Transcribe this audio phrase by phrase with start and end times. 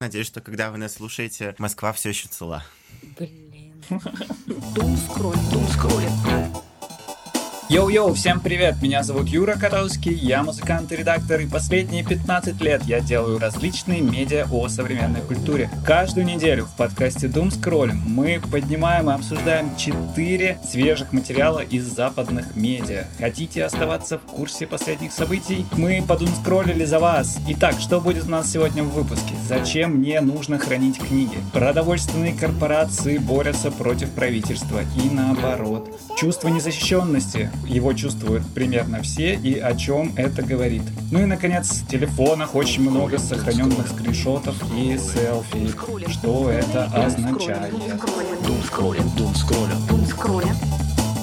[0.00, 2.62] Надеюсь, что когда вы нас слушаете, Москва все еще цела.
[3.18, 3.82] Блин.
[3.88, 6.12] Doom Scroll, doom scroll ит.
[7.70, 8.80] Йоу-йоу, всем привет!
[8.80, 14.00] Меня зовут Юра Котовский, я музыкант и редактор, и последние 15 лет я делаю различные
[14.00, 15.68] медиа о современной культуре.
[15.84, 22.56] Каждую неделю в подкасте Doom Scroll мы поднимаем и обсуждаем 4 свежих материала из западных
[22.56, 23.04] медиа.
[23.18, 25.66] Хотите оставаться в курсе последних событий?
[25.72, 27.36] Мы по doomscroll или за вас.
[27.48, 29.34] Итак, что будет у нас сегодня в выпуске?
[29.46, 31.36] Зачем мне нужно хранить книги?
[31.52, 35.90] Продовольственные корпорации борются против правительства и наоборот.
[36.16, 40.82] Чувство незащищенности его чувствуют примерно все и о чем это говорит.
[41.10, 45.70] Ну и, наконец, в телефонах очень много сохраненных скриншотов и селфи.
[46.10, 47.72] Что это означает?
[48.46, 50.56] Дум скроллит, дум скроллит, дум скроллит,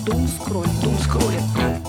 [0.05, 1.84] дум скроллит, дум скроллит.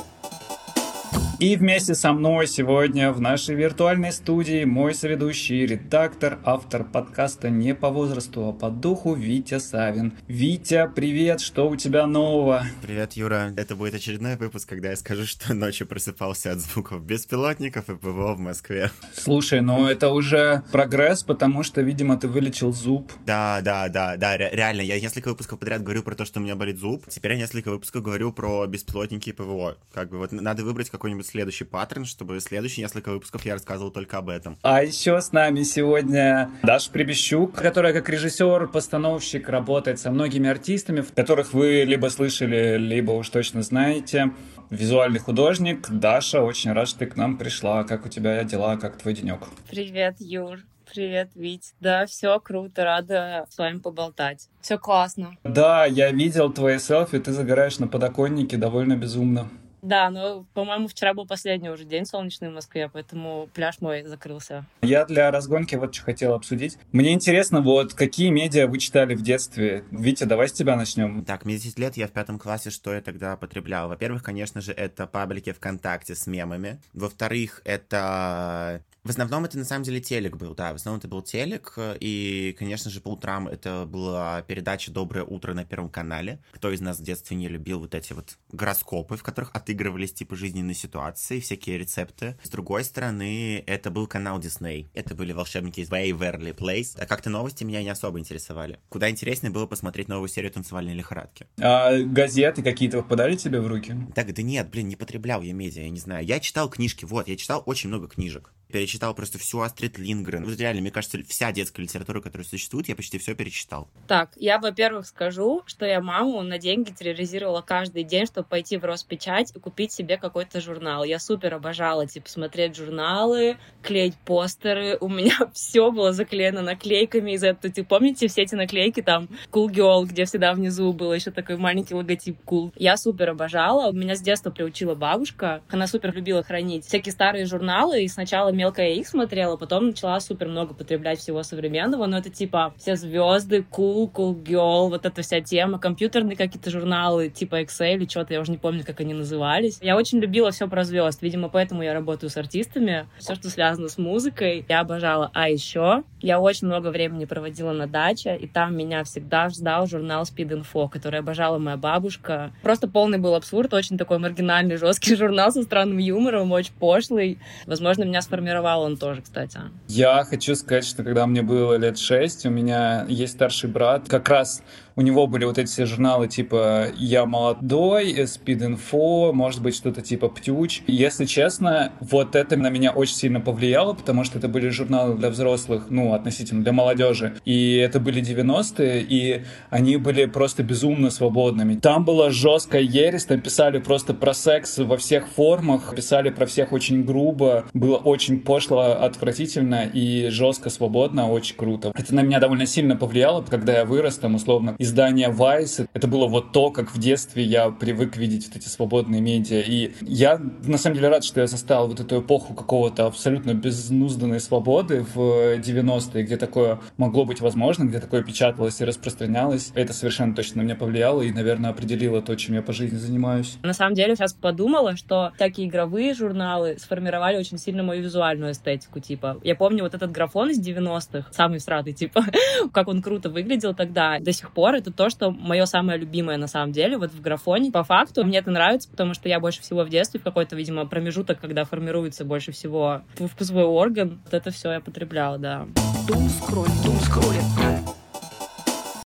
[1.38, 7.74] И вместе со мной сегодня в нашей виртуальной студии мой соведущий, редактор, автор подкаста не
[7.74, 10.14] по возрасту, а по духу Витя Савин.
[10.28, 12.64] Витя, привет, что у тебя нового?
[12.80, 13.52] Привет, Юра.
[13.58, 18.32] Это будет очередной выпуск, когда я скажу, что ночью просыпался от звуков беспилотников и ПВО
[18.32, 18.90] в Москве.
[19.12, 23.12] Слушай, ну это уже прогресс, потому что, видимо, ты вылечил зуб.
[23.26, 26.42] Да, да, да, да, ре- реально, я несколько выпусков подряд говорю про то, что у
[26.42, 27.04] меня болит зуб.
[27.10, 29.76] Теперь я несколько выпусков говорю про беспилотники и ПВО.
[29.92, 34.18] Как бы вот надо выбрать какой-нибудь следующий паттерн, чтобы следующие несколько выпусков я рассказывал только
[34.18, 34.58] об этом.
[34.62, 41.04] А еще с нами сегодня Даша Прибещук, которая как режиссер, постановщик работает со многими артистами,
[41.14, 44.32] которых вы либо слышали, либо уж точно знаете.
[44.70, 45.88] Визуальный художник.
[45.88, 47.84] Даша, очень рад, что ты к нам пришла.
[47.84, 49.40] Как у тебя дела, как твой денек?
[49.70, 50.60] Привет, Юр.
[50.92, 51.74] Привет, Вить.
[51.80, 54.48] Да, все круто, рада с вами поболтать.
[54.60, 55.36] Все классно.
[55.42, 59.48] Да, я видел твои селфи, ты загораешь на подоконнике довольно безумно.
[59.86, 64.66] Да, но, по-моему, вчера был последний уже день солнечный в Москве, поэтому пляж мой закрылся.
[64.82, 66.76] Я для разгонки вот что хотел обсудить.
[66.90, 69.84] Мне интересно, вот какие медиа вы читали в детстве?
[69.92, 71.24] Витя, давай с тебя начнем.
[71.24, 73.88] Так, мне 10 лет, я в пятом классе, что я тогда потреблял?
[73.88, 76.80] Во-первых, конечно же, это паблики ВКонтакте с мемами.
[76.92, 78.82] Во-вторых, это...
[79.06, 82.56] В основном это на самом деле телек был, да, в основном это был телек, и,
[82.58, 86.40] конечно же, по утрам это была передача «Доброе утро» на Первом канале.
[86.50, 90.34] Кто из нас в детстве не любил вот эти вот гороскопы, в которых отыгрывались типа
[90.34, 92.36] жизненные ситуации, всякие рецепты.
[92.42, 94.90] С другой стороны, это был канал Дисней.
[94.92, 97.00] Это были волшебники из Waverly Place.
[97.00, 98.80] А как-то новости меня не особо интересовали.
[98.88, 101.46] Куда интереснее было посмотреть новую серию «Танцевальной лихорадки».
[101.60, 103.94] А газеты какие-то попадали тебе в руки?
[104.16, 106.26] Так, да нет, блин, не потреблял я медиа, я не знаю.
[106.26, 108.52] Я читал книжки, вот, я читал очень много книжек.
[108.70, 110.44] Перечитал просто всю Астрид Лингрен.
[110.44, 113.88] Вот реально, мне кажется, вся детская литература, которая существует, я почти все перечитал.
[114.08, 118.84] Так, я, во-первых, скажу, что я маму на деньги терроризировала каждый день, чтобы пойти в
[118.84, 121.04] Роспечать и купить себе какой-то журнал.
[121.04, 124.98] Я супер обожала, типа, смотреть журналы, клеить постеры.
[125.00, 127.72] У меня все было заклеено наклейками из этого.
[127.72, 131.94] Типа, помните все эти наклейки там Cool Girl, где всегда внизу было еще такой маленький
[131.94, 132.72] логотип Cool.
[132.76, 133.92] Я супер обожала.
[133.92, 135.62] Меня с детства приучила бабушка.
[135.68, 138.02] Она супер любила хранить всякие старые журналы.
[138.02, 142.06] И сначала мелкая их смотрела, потом начала супер много потреблять всего современного.
[142.06, 147.28] Но это типа все звезды, Cool, Cool Girl, вот эта вся тема, компьютерные какие-то журналы,
[147.28, 149.78] типа Excel или что-то, я уже не помню, как они назывались.
[149.80, 151.22] Я очень любила все про звезд.
[151.22, 153.06] Видимо, поэтому я работаю с артистами.
[153.18, 155.30] Все, что связано с музыкой, я обожала.
[155.34, 160.22] А еще я очень много времени проводила на даче, и там меня всегда ждал журнал
[160.22, 162.52] Speed Info, который обожала моя бабушка.
[162.62, 167.38] Просто полный был абсурд, очень такой маргинальный, жесткий журнал со странным юмором, очень пошлый.
[167.66, 168.45] Возможно, меня сформировал
[168.78, 169.60] он тоже, кстати.
[169.88, 174.28] Я хочу сказать, что когда мне было лет шесть, у меня есть старший брат, как
[174.28, 174.62] раз
[174.96, 180.00] у него были вот эти все журналы типа «Я молодой», «Speed Info», может быть, что-то
[180.00, 180.82] типа «Птюч».
[180.86, 185.28] Если честно, вот это на меня очень сильно повлияло, потому что это были журналы для
[185.28, 187.36] взрослых, ну, относительно для молодежи.
[187.44, 191.74] И это были 90-е, и они были просто безумно свободными.
[191.74, 196.72] Там была жесткая ересь, там писали просто про секс во всех формах, писали про всех
[196.72, 201.92] очень грубо, было очень пошло, отвратительно и жестко, свободно, очень круто.
[201.94, 205.88] Это на меня довольно сильно повлияло, когда я вырос, там, условно, издание Vice.
[205.92, 209.60] Это было вот то, как в детстве я привык видеть вот эти свободные медиа.
[209.60, 214.40] И я, на самом деле, рад, что я застал вот эту эпоху какого-то абсолютно безнузданной
[214.40, 219.72] свободы в 90-е, где такое могло быть возможно, где такое печаталось и распространялось.
[219.74, 223.58] Это совершенно точно на меня повлияло и, наверное, определило то, чем я по жизни занимаюсь.
[223.62, 229.00] На самом деле, сейчас подумала, что такие игровые журналы сформировали очень сильно мою визуальную эстетику,
[229.00, 229.38] типа.
[229.42, 232.24] Я помню вот этот графон из 90-х, самый сратый, типа,
[232.72, 234.18] как он круто выглядел тогда.
[234.20, 237.70] До сих пор это то, что мое самое любимое на самом деле, вот в графоне.
[237.70, 240.86] По факту мне это нравится, потому что я больше всего в детстве, в какой-то, видимо,
[240.86, 245.66] промежуток, когда формируется больше всего вкусовой орган, вот это все я потребляла, да.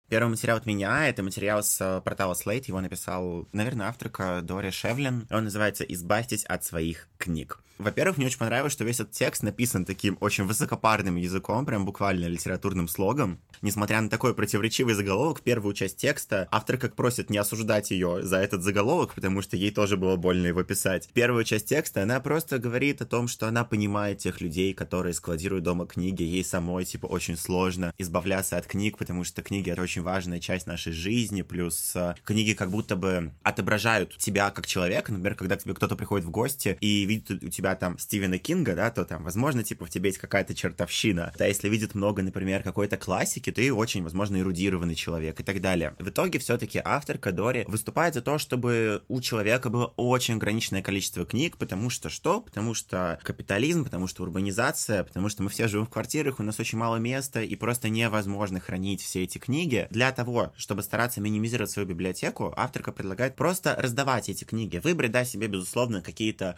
[0.08, 2.66] Первый материал от меня— это материал с э, портала Slate.
[2.68, 5.26] Его написал, наверное, авторка Дори Шевлин.
[5.30, 7.60] Он называется «Избавьтесь от своих книг».
[7.78, 12.26] Во-первых, мне очень понравилось, что весь этот текст написан таким очень высокопарным языком, прям буквально
[12.26, 13.38] литературным слогом.
[13.60, 18.38] Несмотря на такой противоречивый заголовок, первую часть текста автор как просит не осуждать ее за
[18.38, 21.08] этот заголовок, потому что ей тоже было больно его писать.
[21.12, 25.64] Первую часть текста она просто говорит о том, что она понимает тех людей, которые складируют
[25.64, 26.22] дома книги.
[26.22, 30.66] Ей самой, типа, очень сложно избавляться от книг, потому что книги— это очень важная часть
[30.66, 35.12] нашей жизни, плюс э, книги как будто бы отображают тебя как человека.
[35.12, 38.74] Например, когда к тебе кто-то приходит в гости и видит у тебя там Стивена Кинга,
[38.74, 41.32] да, то там, возможно, типа, в тебе есть какая-то чертовщина.
[41.38, 45.94] Да, если видит много, например, какой-то классики, ты очень, возможно, эрудированный человек и так далее.
[45.98, 51.24] В итоге все-таки автор Кадори выступает за то, чтобы у человека было очень ограниченное количество
[51.24, 52.40] книг, потому что что?
[52.40, 56.60] Потому что капитализм, потому что урбанизация, потому что мы все живем в квартирах, у нас
[56.60, 59.88] очень мало места, и просто невозможно хранить все эти книги.
[59.90, 65.24] Для того, чтобы стараться минимизировать свою библиотеку, авторка предлагает просто раздавать эти книги, выбрать, да,
[65.24, 66.56] себе, безусловно, какие-то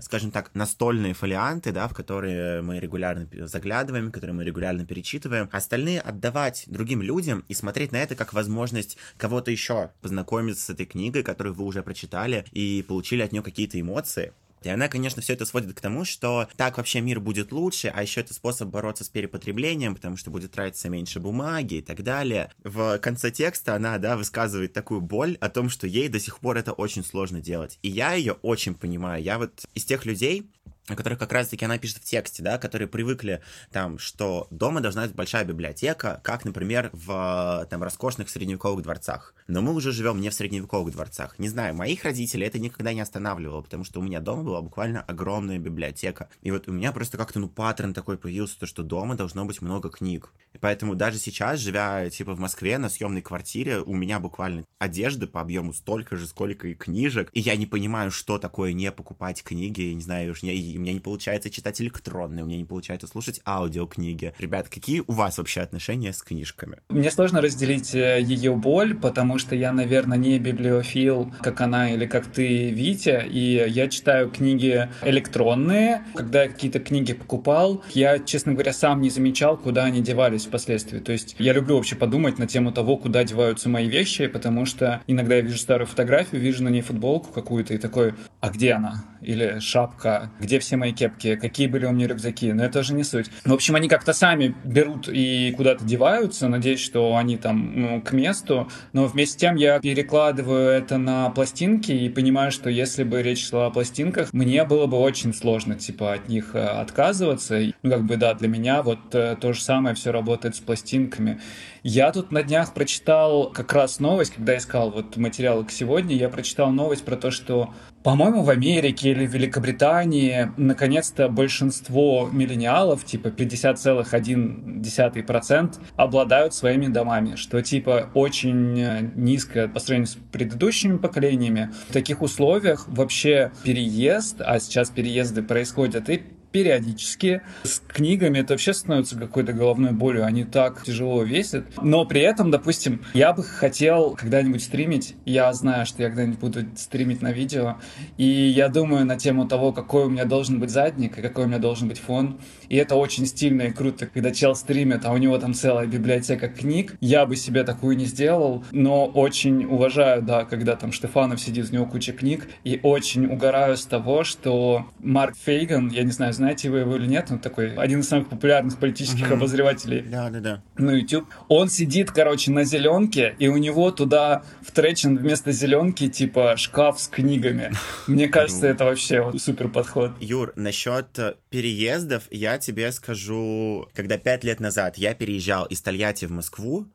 [0.00, 5.48] скажем так, настольные фолианты, да, в которые мы регулярно заглядываем, которые мы регулярно перечитываем.
[5.52, 10.86] Остальные отдавать другим людям и смотреть на это как возможность кого-то еще познакомиться с этой
[10.86, 14.32] книгой, которую вы уже прочитали и получили от нее какие-то эмоции.
[14.66, 18.02] И она, конечно, все это сводит к тому, что так вообще мир будет лучше, а
[18.02, 22.50] еще это способ бороться с перепотреблением, потому что будет тратиться меньше бумаги и так далее.
[22.64, 26.56] В конце текста она, да, высказывает такую боль о том, что ей до сих пор
[26.56, 27.78] это очень сложно делать.
[27.82, 29.22] И я ее очень понимаю.
[29.22, 30.50] Я вот из тех людей,
[30.88, 33.40] о которых как раз-таки она пишет в тексте, да, которые привыкли
[33.70, 39.34] там, что дома должна быть большая библиотека, как, например, в там роскошных средневековых дворцах.
[39.46, 41.38] Но мы уже живем не в средневековых дворцах.
[41.38, 45.02] Не знаю, моих родителей это никогда не останавливало, потому что у меня дома была буквально
[45.02, 46.28] огромная библиотека.
[46.42, 49.62] И вот у меня просто как-то, ну, паттерн такой появился, то, что дома должно быть
[49.62, 50.32] много книг.
[50.52, 55.26] И поэтому даже сейчас, живя, типа, в Москве на съемной квартире, у меня буквально одежды
[55.26, 57.30] по объему столько же, сколько и книжек.
[57.32, 60.92] И я не понимаю, что такое не покупать книги, не знаю, уж не у меня
[60.92, 64.34] не получается читать электронные, у меня не получается слушать аудиокниги.
[64.38, 66.78] Ребят, какие у вас вообще отношения с книжками?
[66.88, 72.06] Мне сложно разделить э, ее боль, потому что я, наверное, не библиофил, как она или
[72.06, 76.04] как ты, Витя, и я читаю книги электронные.
[76.14, 80.98] Когда я какие-то книги покупал, я, честно говоря, сам не замечал, куда они девались впоследствии.
[80.98, 85.02] То есть я люблю вообще подумать на тему того, куда деваются мои вещи, потому что
[85.06, 89.04] иногда я вижу старую фотографию, вижу на ней футболку какую-то и такой, а где она?
[89.20, 90.30] Или шапка?
[90.40, 91.36] Где все мои кепки?
[91.36, 92.52] Какие были у меня рюкзаки?
[92.52, 93.30] Но это же не суть.
[93.44, 96.48] В общем, они как-то сами берут и куда-то деваются.
[96.48, 98.68] Надеюсь, что они там ну, к месту.
[98.92, 103.46] Но вместе с тем я перекладываю это на пластинки и понимаю, что если бы речь
[103.48, 107.60] шла о пластинках, мне было бы очень сложно, типа, от них э, отказываться.
[107.82, 111.40] Ну, как бы, да, для меня вот э, то же самое все работает с пластинками.
[111.82, 116.28] Я тут на днях прочитал как раз новость, когда искал вот материалы к сегодня, я
[116.28, 123.28] прочитал новость про то, что по-моему, в Америке или в Великобритании наконец-то большинство миллениалов, типа
[123.28, 131.70] 50,1%, обладают своими домами, что типа очень э, низко по сравнению с предыдущими поколениями.
[131.88, 137.42] В таких условиях вообще переезд, а сейчас переезды происходят и периодически.
[137.64, 141.64] С книгами это вообще становится какой-то головной болью, они так тяжело весят.
[141.82, 146.60] Но при этом, допустим, я бы хотел когда-нибудь стримить, я знаю, что я когда-нибудь буду
[146.76, 147.78] стримить на видео,
[148.16, 151.48] и я думаю на тему того, какой у меня должен быть задник и какой у
[151.48, 152.38] меня должен быть фон.
[152.68, 156.48] И это очень стильно и круто, когда чел стримит, а у него там целая библиотека
[156.48, 156.96] книг.
[157.00, 161.74] Я бы себе такую не сделал, но очень уважаю, да, когда там Штефанов сидит, у
[161.74, 166.70] него куча книг, и очень угораю с того, что Марк Фейган, я не знаю, знаете
[166.70, 169.34] вы его или нет, он такой один из самых популярных политических угу.
[169.34, 170.62] обозревателей да, да, да.
[170.76, 171.28] на YouTube.
[171.48, 177.06] Он сидит, короче, на зеленке, и у него туда втречен вместо зеленки типа шкаф с
[177.06, 177.72] книгами.
[178.08, 180.10] Мне кажется, это вообще супер подход.
[180.18, 186.32] Юр, насчет переездов я тебе скажу, когда пять лет назад я переезжал из Тольятти в
[186.32, 186.88] Москву,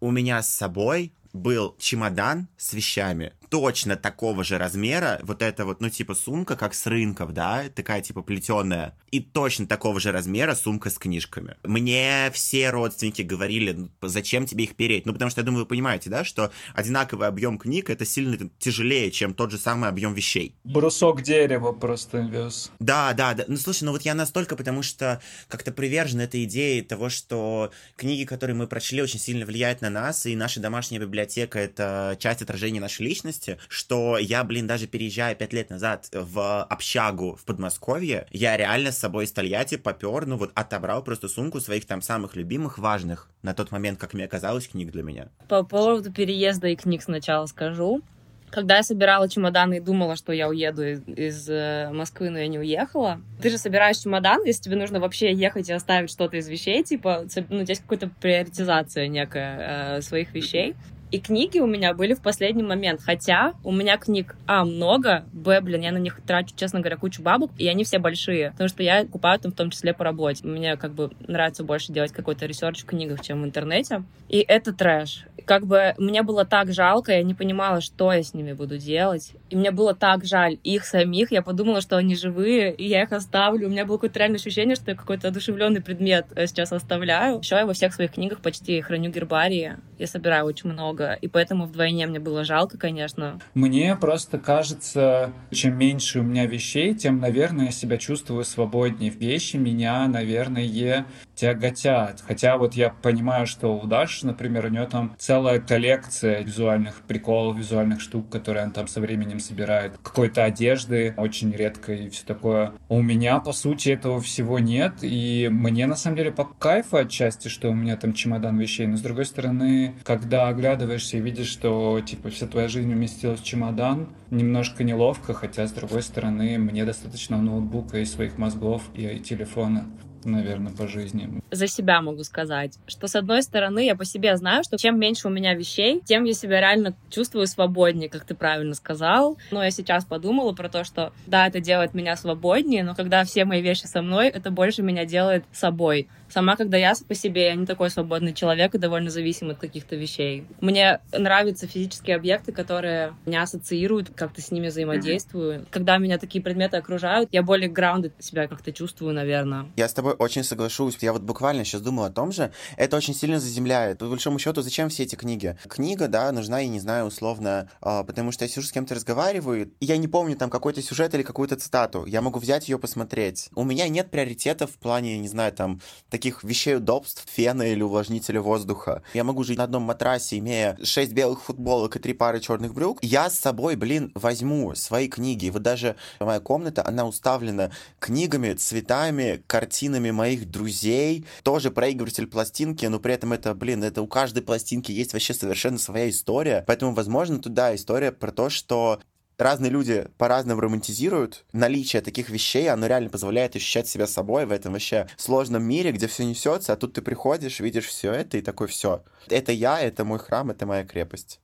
[0.00, 5.82] у меня с собой был чемодан с вещами точно такого же размера, вот это вот,
[5.82, 10.54] ну, типа сумка, как с рынков, да, такая типа плетеная, и точно такого же размера
[10.54, 11.56] сумка с книжками.
[11.62, 15.04] Мне все родственники говорили, «Ну, зачем тебе их переть?
[15.04, 19.10] Ну, потому что, я думаю, вы понимаете, да, что одинаковый объем книг это сильно тяжелее,
[19.10, 20.54] чем тот же самый объем вещей.
[20.64, 22.70] Брусок дерева просто вез.
[22.78, 23.44] Да, да, да.
[23.48, 28.24] Ну, слушай, ну вот я настолько, потому что как-то привержен этой идее того, что книги,
[28.24, 32.80] которые мы прочли, очень сильно влияют на нас, и наша домашняя библиотека— это часть отражения
[32.80, 38.56] нашей личности, что я, блин, даже переезжая пять лет назад в общагу в Подмосковье, я
[38.56, 42.78] реально с собой из Тольятти попер, ну вот отобрал просто сумку своих там самых любимых,
[42.78, 45.28] важных на тот момент, как мне казалось, книг для меня.
[45.48, 48.02] По поводу переезда и книг сначала скажу.
[48.50, 52.48] Когда я собирала чемоданы и думала, что я уеду из, из э, Москвы, но я
[52.48, 53.22] не уехала.
[53.40, 57.24] Ты же собираешь чемодан, если тебе нужно вообще ехать и оставить что-то из вещей, типа,
[57.48, 60.74] ну, здесь какая-то приоритизация некая э, своих вещей.
[61.12, 63.02] И книги у меня были в последний момент.
[63.04, 67.22] Хотя у меня книг, а, много, б, блин, я на них трачу, честно говоря, кучу
[67.22, 68.52] бабок, и они все большие.
[68.52, 70.46] Потому что я покупаю там в том числе по работе.
[70.46, 74.04] Мне как бы нравится больше делать какой-то research в книгах, чем в интернете.
[74.30, 75.26] И это трэш.
[75.44, 79.32] Как бы мне было так жалко, я не понимала, что я с ними буду делать.
[79.50, 81.30] И мне было так жаль их самих.
[81.30, 83.66] Я подумала, что они живые, и я их оставлю.
[83.66, 87.40] У меня было какое-то реальное ощущение, что я какой-то одушевленный предмет э, сейчас оставляю.
[87.40, 89.76] Еще я во всех своих книгах почти храню гербарии.
[89.98, 93.38] Я собираю очень много много, и поэтому вдвойне мне было жалко, конечно.
[93.54, 99.10] Мне просто кажется, чем меньше у меня вещей, тем, наверное, я себя чувствую свободнее.
[99.10, 102.22] Вещи меня, наверное, тяготят.
[102.26, 107.56] Хотя вот я понимаю, что у Даши, например, у нее там целая коллекция визуальных приколов,
[107.56, 109.98] визуальных штук, которые она там со временем собирает.
[110.02, 112.72] Какой-то одежды очень редко и все такое.
[112.88, 117.48] У меня, по сути, этого всего нет, и мне, на самом деле, по кайфу отчасти,
[117.48, 121.48] что у меня там чемодан вещей, но, с другой стороны, когда оглядываешь оглядываешься и видишь,
[121.48, 126.84] что, типа, вся твоя жизнь уместилась в чемодан, немножко неловко, хотя, с другой стороны, мне
[126.84, 129.86] достаточно ноутбука и своих мозгов, и телефона
[130.24, 131.28] наверное, по жизни.
[131.50, 135.26] За себя могу сказать, что с одной стороны я по себе знаю, что чем меньше
[135.26, 139.36] у меня вещей, тем я себя реально чувствую свободнее, как ты правильно сказал.
[139.50, 143.44] Но я сейчас подумала про то, что да, это делает меня свободнее, но когда все
[143.44, 146.08] мои вещи со мной, это больше меня делает собой.
[146.32, 149.96] Сама, когда я по себе, я не такой свободный человек и довольно зависим от каких-то
[149.96, 150.46] вещей.
[150.62, 155.60] Мне нравятся физические объекты, которые меня ассоциируют, как-то с ними взаимодействую.
[155.60, 155.66] Mm-hmm.
[155.70, 159.66] Когда меня такие предметы окружают, я более grounded себя как-то чувствую, наверное.
[159.76, 160.96] Я с тобой очень соглашусь.
[161.02, 162.50] Я вот буквально сейчас думал о том же.
[162.78, 163.98] Это очень сильно заземляет.
[163.98, 165.58] По большому счету, зачем все эти книги?
[165.68, 169.70] Книга, да, нужна, я не знаю, условно, э, потому что я сижу с кем-то разговариваю,
[169.80, 172.06] и я не помню там какой-то сюжет или какую-то цитату.
[172.06, 173.50] Я могу взять ее посмотреть.
[173.54, 178.40] У меня нет приоритетов в плане, не знаю, там, таких вещей удобств, фена или увлажнителя
[178.40, 179.02] воздуха.
[179.14, 182.98] Я могу жить на одном матрасе, имея шесть белых футболок и три пары черных брюк.
[183.02, 185.50] Я с собой, блин, возьму свои книги.
[185.50, 191.26] Вот даже моя комната, она уставлена книгами, цветами, картинами моих друзей.
[191.42, 195.78] Тоже проигрыватель пластинки, но при этом это, блин, это у каждой пластинки есть вообще совершенно
[195.78, 196.64] своя история.
[196.66, 199.00] Поэтому, возможно, туда история про то, что
[199.42, 204.72] разные люди по-разному романтизируют наличие таких вещей, оно реально позволяет ощущать себя собой в этом
[204.72, 208.68] вообще сложном мире, где все несется, а тут ты приходишь, видишь все это и такой
[208.68, 209.02] все.
[209.28, 211.40] Это я, это мой храм, это моя крепость.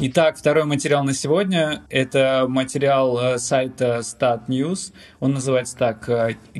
[0.00, 4.92] Итак, второй материал на сегодня— это материал э, сайта Stat News.
[5.20, 6.08] Он называется так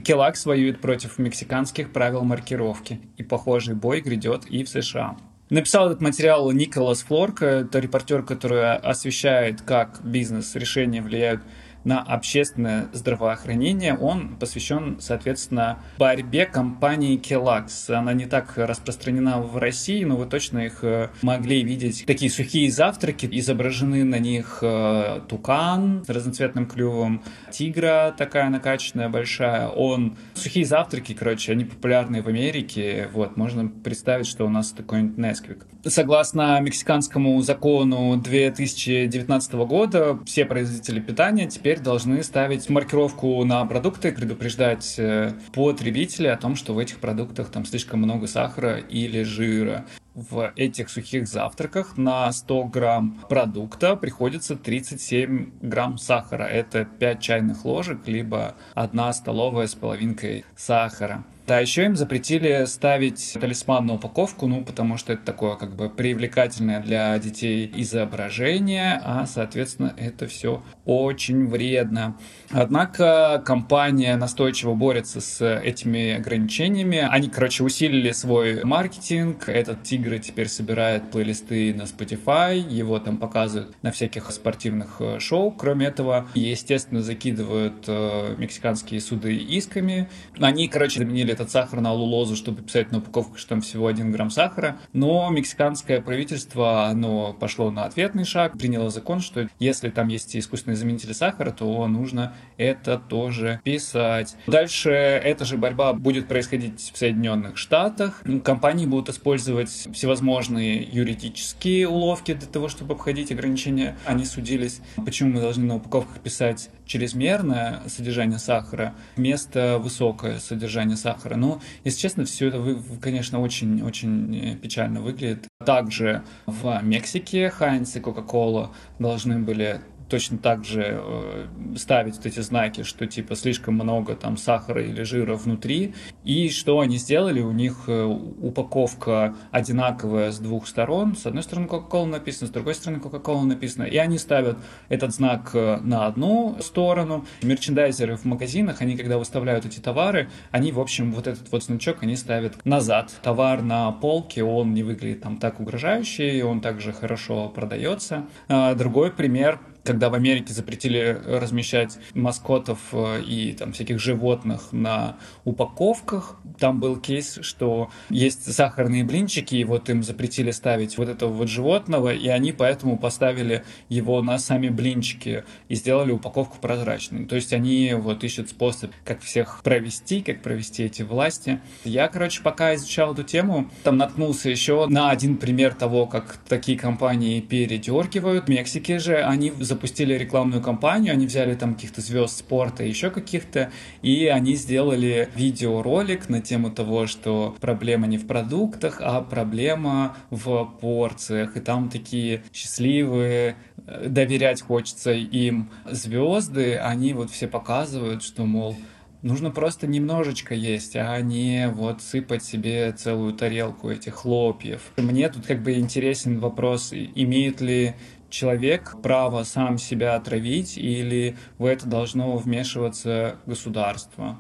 [0.04, 5.16] «Келакс воюет против мексиканских правил маркировки, и похожий бой грядет и в США».
[5.52, 11.42] Написал этот материал Николас Флорка, это репортер, который освещает, как бизнес-решения влияют
[11.84, 17.92] на общественное здравоохранение, он посвящен, соответственно, борьбе компании Kellogg's.
[17.92, 22.04] Она не так распространена в России, но вы точно их э, могли видеть.
[22.06, 29.68] Такие сухие завтраки, изображены на них э, тукан с разноцветным клювом, тигра такая накачанная большая.
[29.68, 30.16] Он...
[30.34, 33.08] Сухие завтраки, короче, они популярны в Америке.
[33.12, 35.66] Вот, можно представить, что у нас такой-нибудь Несквик.
[35.84, 44.12] Согласно мексиканскому закону 2019 года, все производители питания теперь теперь должны ставить маркировку на продукты,
[44.12, 49.86] предупреждать э, потребителей о том, что в этих продуктах там слишком много сахара или жира.
[50.14, 56.42] В этих сухих завтраках на 100 грамм продукта приходится 37 грамм сахара.
[56.42, 61.24] Это 5 чайных ложек, либо 1 столовая с половинкой сахара.
[61.44, 65.90] Да, еще им запретили ставить талисман на упаковку, ну, потому что это такое как бы
[65.90, 72.16] привлекательное для детей изображение, а, соответственно, это все очень вредно.
[72.50, 76.98] Однако компания настойчиво борется с этими ограничениями.
[76.98, 79.48] Они, короче, усилили свой маркетинг.
[79.48, 85.50] Этот тигр теперь собирает плейлисты на Spotify, его там показывают на всяких спортивных э, шоу.
[85.50, 90.08] Кроме этого, естественно, закидывают э, мексиканские суды исками.
[90.38, 94.12] Они, короче, заменили этот сахар на алулозу, чтобы писать на упаковках, что там всего 1
[94.12, 94.78] грамм сахара.
[94.92, 100.76] Но мексиканское правительство, оно пошло на ответный шаг, приняло закон, что если там есть искусственные
[100.76, 104.36] заменители сахара, то нужно это тоже писать.
[104.46, 108.22] Дальше эта же борьба будет происходить в Соединенных Штатах.
[108.44, 113.96] Компании будут использовать всевозможные юридические уловки для того, чтобы обходить ограничения.
[114.04, 121.36] Они судились, почему мы должны на упаковках писать чрезмерное содержание сахара вместо высокое содержание сахара.
[121.36, 125.46] Но, если честно, все это, конечно, очень-очень печально выглядит.
[125.64, 129.80] Также в Мексике Хайнс и Кока-Кола должны были
[130.12, 135.04] точно так же э, ставить вот эти знаки, что типа слишком много там сахара или
[135.04, 135.94] жира внутри.
[136.22, 137.40] И что они сделали?
[137.40, 141.16] У них э, упаковка одинаковая с двух сторон.
[141.16, 143.84] С одной стороны Coca-Cola написано, с другой стороны Coca-Cola написано.
[143.84, 144.58] И они ставят
[144.90, 147.24] этот знак э, на одну сторону.
[147.42, 152.02] Мерчендайзеры в магазинах, они когда выставляют эти товары, они, в общем, вот этот вот значок
[152.02, 153.10] они ставят назад.
[153.22, 158.26] Товар на полке, он не выглядит там так угрожающе, он также хорошо продается.
[158.48, 165.16] А другой пример когда в Америке запретили размещать маскотов э, и там всяких животных на
[165.44, 171.32] упаковках, там был кейс, что есть сахарные блинчики, и вот им запретили ставить вот этого
[171.32, 177.26] вот животного, и они поэтому поставили его на сами блинчики и сделали упаковку прозрачной.
[177.26, 181.60] То есть они вот ищут способ, как всех провести, как провести эти власти.
[181.84, 186.78] Я, короче, пока изучал эту тему, там наткнулся еще на один пример того, как такие
[186.78, 188.46] компании передергивают.
[188.46, 193.70] В Мексике же они запустили рекламную кампанию, они взяли там каких-то звезд спорта, еще каких-то,
[194.02, 200.64] и они сделали видеоролик на тему того, что проблема не в продуктах, а проблема в
[200.80, 201.56] порциях.
[201.56, 208.76] И там такие счастливые, э, доверять хочется им звезды, они вот все показывают, что, мол,
[209.22, 214.92] нужно просто немножечко есть, а не вот сыпать себе целую тарелку этих хлопьев.
[214.96, 217.94] Мне тут как бы интересен вопрос, имеет ли
[218.32, 224.38] человек право сам себя отравить или в это должно вмешиваться государство?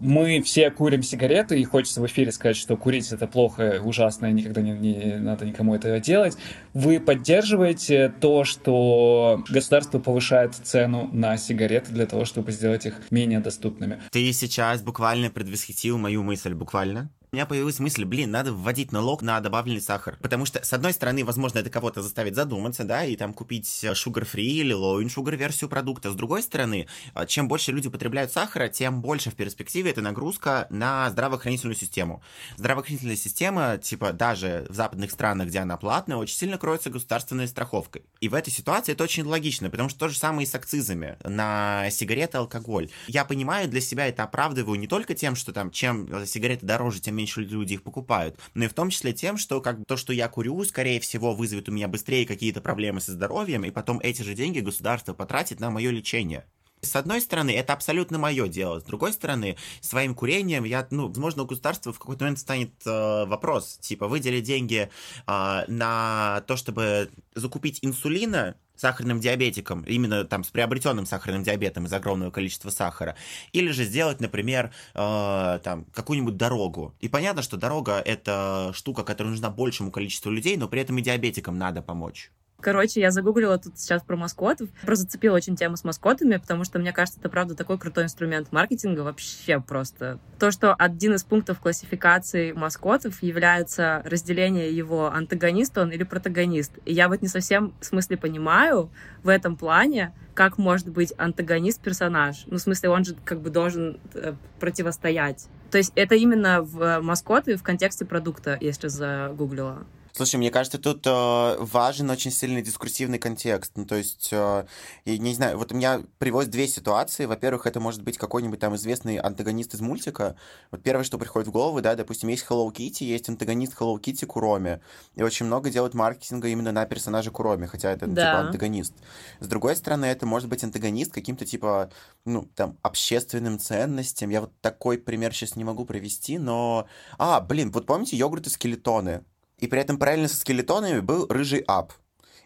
[0.00, 4.32] мы все курим сигареты, и хочется в эфире сказать, что курить это плохо, ужасно, и
[4.32, 6.36] никогда не, не надо никому этого делать.
[6.72, 13.40] Вы поддерживаете то, что государство повышает цену на сигареты для того, чтобы сделать их менее
[13.40, 14.00] доступными?
[14.10, 19.22] Ты сейчас буквально предвосхитил мою мысль, буквально у меня появилась мысль, блин, надо вводить налог
[19.22, 20.18] на добавленный сахар.
[20.20, 24.42] Потому что, с одной стороны, возможно, это кого-то заставит задуматься, да, и там купить sugar-free
[24.42, 26.10] или low-in-sugar версию продукта.
[26.10, 30.66] С другой стороны, а, чем больше люди потребляют сахара, тем больше в перспективе это нагрузка
[30.70, 32.20] на здравоохранительную систему.
[32.56, 38.02] Здравоохранительная система, типа, даже в западных странах, где она платная, очень сильно кроется государственной страховкой.
[38.20, 41.16] И в этой ситуации это очень логично, потому что то же самое и с акцизами
[41.22, 42.90] на сигареты, алкоголь.
[43.06, 47.19] Я понимаю, для себя это оправдываю не только тем, что там, чем сигареты дороже, тем
[47.20, 50.28] меньше люди их покупают, но и в том числе тем, что как то, что я
[50.28, 54.34] курю, скорее всего, вызовет у меня быстрее какие-то проблемы со здоровьем, и потом эти же
[54.34, 56.44] деньги государство потратит на мое лечение.
[56.82, 58.80] С одной стороны, это абсолютно мое дело.
[58.80, 63.24] С другой стороны, своим курением я, ну, возможно, у государства в какой-то момент станет э,
[63.26, 64.88] вопрос, типа, выделить деньги
[65.26, 71.92] э, на то, чтобы закупить инсулина сахарным диабетиком, именно там с приобретенным сахарным диабетом из
[71.92, 73.16] огромного количества сахара,
[73.52, 76.94] или же сделать, например, э, там какую-нибудь дорогу.
[77.00, 81.02] И понятно, что дорога это штука, которая нужна большему количеству людей, но при этом и
[81.02, 82.30] диабетикам надо помочь.
[82.60, 84.68] Короче, я загуглила тут сейчас про маскотов.
[84.82, 88.52] Просто зацепила очень тему с маскотами, потому что, мне кажется, это правда такой крутой инструмент
[88.52, 90.18] маркетинга вообще просто.
[90.38, 96.72] То, что один из пунктов классификации маскотов является разделение его антагонист он или протагонист.
[96.84, 98.90] И я вот не совсем в смысле понимаю
[99.22, 102.44] в этом плане, как может быть антагонист-персонаж.
[102.46, 105.48] Ну, в смысле, он же как бы должен э, противостоять.
[105.70, 109.86] То есть это именно в маскоты в контексте продукта, если загуглила.
[110.12, 113.72] Слушай, мне кажется, тут э, важен очень сильный дискурсивный контекст.
[113.76, 114.66] Ну, то есть, э,
[115.04, 117.26] я не знаю, вот у меня приводят две ситуации.
[117.26, 120.36] Во-первых, это может быть какой-нибудь там известный антагонист из мультика.
[120.70, 124.26] Вот первое, что приходит в голову, да, допустим, есть Hello Kitty, есть антагонист Hello Kitty
[124.26, 124.80] Куроми.
[125.14, 128.22] И очень много делают маркетинга именно на персонаже Куроми, хотя это, Да.
[128.22, 128.94] типа, антагонист.
[129.40, 131.90] С другой стороны, это может быть антагонист каким-то, типа,
[132.24, 134.30] ну, там, общественным ценностям.
[134.30, 136.86] Я вот такой пример сейчас не могу привести, но...
[137.18, 139.24] А, блин, вот помните йогурты-скелетоны?
[139.60, 141.92] И при этом параллельно со скелетонами был рыжий ап.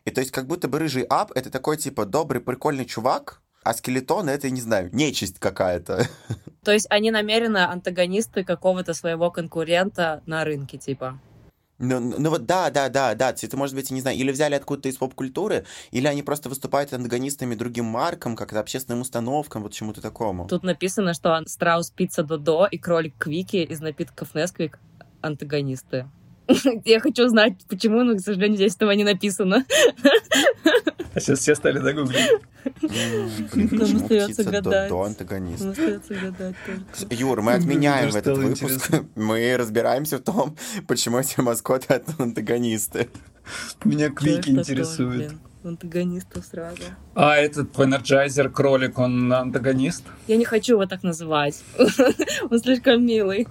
[0.05, 3.73] И то есть как будто бы рыжий ап— это такой, типа, добрый, прикольный чувак, а
[3.73, 6.07] скелетон— это, не знаю, нечисть какая-то.
[6.65, 11.19] То есть они намеренно антагонисты какого-то своего конкурента на рынке, типа.
[11.79, 14.55] Ну, ну вот да, да, да, да, это может быть, я не знаю, или взяли
[14.55, 20.01] откуда-то из поп-культуры, или они просто выступают антагонистами другим маркам, как-то общественным установкам, вот чему-то
[20.01, 20.47] такому.
[20.47, 24.79] Тут написано, что страус пицца Додо и кролик Квики из напитков Несквик
[25.21, 26.07] антагонисты.
[26.85, 29.65] Я хочу знать, почему, но, к сожалению, здесь этого не написано.
[31.15, 32.29] А сейчас все стали загуглить.
[32.83, 34.89] Нам остается гадать.
[34.89, 35.65] Додо антагонист?
[35.65, 36.57] Остается гадать.
[37.11, 38.91] Юр, мы отменяем этот выпуск.
[39.15, 40.57] Мы разбираемся в том,
[40.89, 43.09] почему эти маскоты антагонисты.
[43.85, 45.31] Меня Квики Что
[45.67, 46.83] Антагонистов сразу.
[47.15, 50.03] А этот Energizer кролик, он антагонист?
[50.27, 51.63] Я не хочу его так называть.
[52.51, 53.47] Он слишком милый.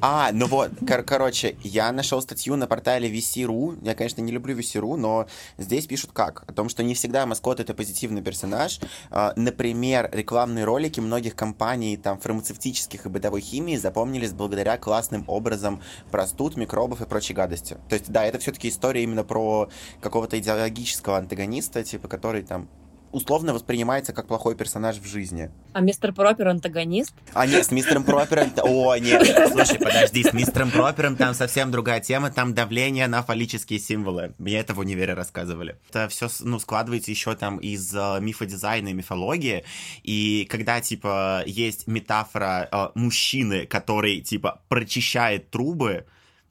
[0.00, 3.78] А, ну вот, кор- короче, я нашел статью на портале VC.ru.
[3.82, 5.26] Я, конечно, не люблю VC.ru, но
[5.58, 6.44] здесь пишут как?
[6.46, 8.80] О том, что не всегда маскот это позитивный персонаж.
[9.10, 15.80] А, Например, рекламные ролики многих компаний, там, фармацевтических и бытовой химии запомнились благодаря классным образом
[16.10, 17.76] простуд, микробов и прочей гадости.
[17.88, 19.68] То есть, да, это все-таки история именно про
[20.00, 22.68] какого-то идеологического антагониста, типа, который там
[23.12, 25.50] условно воспринимается как плохой персонаж в жизни.
[25.72, 27.14] А мистер Пропер антагонист?
[27.32, 28.52] А нет, с мистером Пропером...
[28.62, 33.78] О, нет, слушай, подожди, с мистером Пропером там совсем другая тема, там давление на фаллические
[33.78, 34.34] символы.
[34.38, 35.76] Мне это в универе рассказывали.
[35.88, 39.64] Это все, ну, складывается еще там из э, мифодизайна и мифологии,
[40.02, 46.04] и когда, типа, есть метафора э, мужчины, который, типа, прочищает трубы,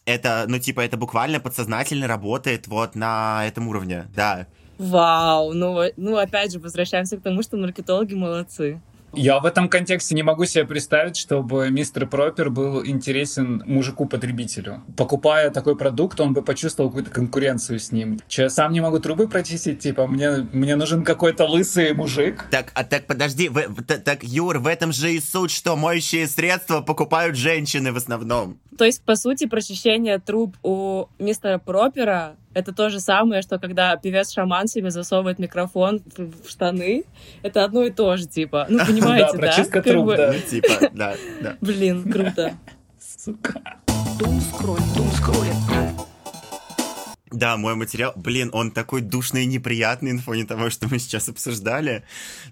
[0.06, 4.48] это, ну, типа, это буквально подсознательно работает вот на этом уровне, да.
[4.78, 8.82] Вау, ну, ну опять же, возвращаемся к тому, что маркетологи молодцы.
[9.18, 14.84] Я в этом контексте не могу себе представить, чтобы мистер Пропер был интересен мужику-потребителю.
[14.98, 18.20] Покупая такой продукт, он бы почувствовал какую-то конкуренцию с ним.
[18.28, 22.46] Че, я сам не могу трубы прочистить, типа, мне, мне нужен какой-то лысый мужик.
[22.52, 25.78] Так, а так подожди, вы- в- т- так, Юр, в этом же и суть, что
[25.78, 28.60] моющие средства покупают женщины в основном.
[28.78, 33.96] То есть, по сути, прочищение труб у мистера Пропера это то же самое, что когда
[33.98, 37.04] певец шаман себе засовывает микрофон в, в штаны.
[37.44, 38.66] Это одно и то же, типа.
[38.70, 39.38] Ну, понимаете, да?
[39.38, 40.34] прочистка труб, да.
[40.40, 41.58] Типа, да, да.
[41.60, 42.58] Блин, круто.
[42.98, 43.62] Сука.
[44.18, 45.48] Думскроль, думскроль.
[47.32, 51.28] Да, мой материал, блин, он такой душный и неприятный на фоне того, что мы сейчас
[51.28, 52.06] обсуждали.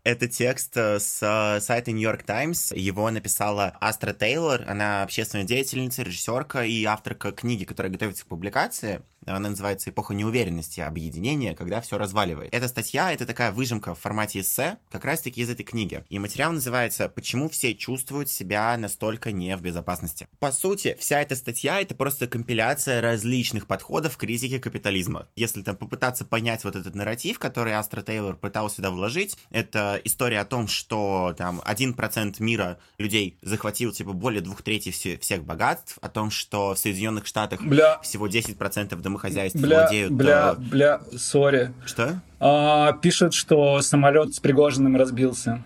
[0.03, 2.73] Это текст э, с э, сайта New York Times.
[2.75, 4.65] Его написала Астра Тейлор.
[4.67, 9.01] Она общественная деятельница, режиссерка и авторка книги, которая готовится к публикации.
[9.25, 10.79] Она называется «Эпоха неуверенности.
[10.79, 12.53] Объединение, когда все разваливает».
[12.53, 16.03] Эта статья— это такая выжимка в формате эссе, как раз-таки из этой книги.
[16.09, 20.27] И материал называется «Почему все чувствуют себя настолько не в безопасности».
[20.39, 25.27] По сути, вся эта статья— это просто компиляция различных подходов к критике капитализма.
[25.35, 30.39] Если там попытаться понять вот этот нарратив, который Астра Тейлор пытался сюда вложить, это история
[30.39, 35.97] о том, что там 1% мира людей захватил типа более двух третей все- всех богатств,
[36.01, 40.11] о том, что в Соединенных Штатах Бля, всего 10% домохозяйств бля, владеют...
[40.11, 41.71] бля, э, бля, сори.
[41.85, 42.19] Что?
[42.39, 45.63] А, пишут, что самолет с Пригожиным разбился.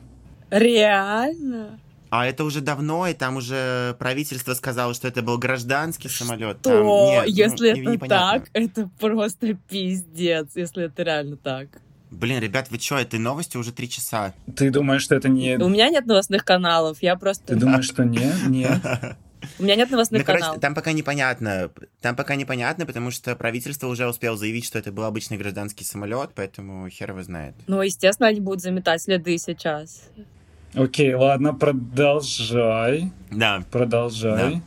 [0.49, 1.79] Реально?
[2.09, 6.61] А это уже давно, и там уже правительство сказало, что это был гражданский самолет.
[6.61, 8.07] То, Там, нет, ну, если не- это непонятно.
[8.39, 11.67] так, это просто пиздец, если это реально так.
[12.09, 14.33] Блин, ребят, вы что, этой новости уже три часа.
[14.55, 15.57] Ты думаешь, что это не...
[15.57, 17.47] У меня нет новостных каналов, я просто...
[17.47, 18.31] Ты думаешь, что не?
[18.47, 18.79] Нет.
[19.59, 20.61] У меня нет Ну, новостных короче, каналов.
[20.61, 21.69] там пока непонятно.
[22.01, 26.31] Там пока непонятно, потому что правительство уже успело заявить, что это был обычный гражданский самолет,
[26.35, 27.55] поэтому хер его знает.
[27.67, 30.09] Ну, естественно, они будут заметать следы сейчас.
[30.73, 33.11] Окей, ладно, продолжай.
[33.31, 33.63] Да.
[33.71, 34.61] Продолжай.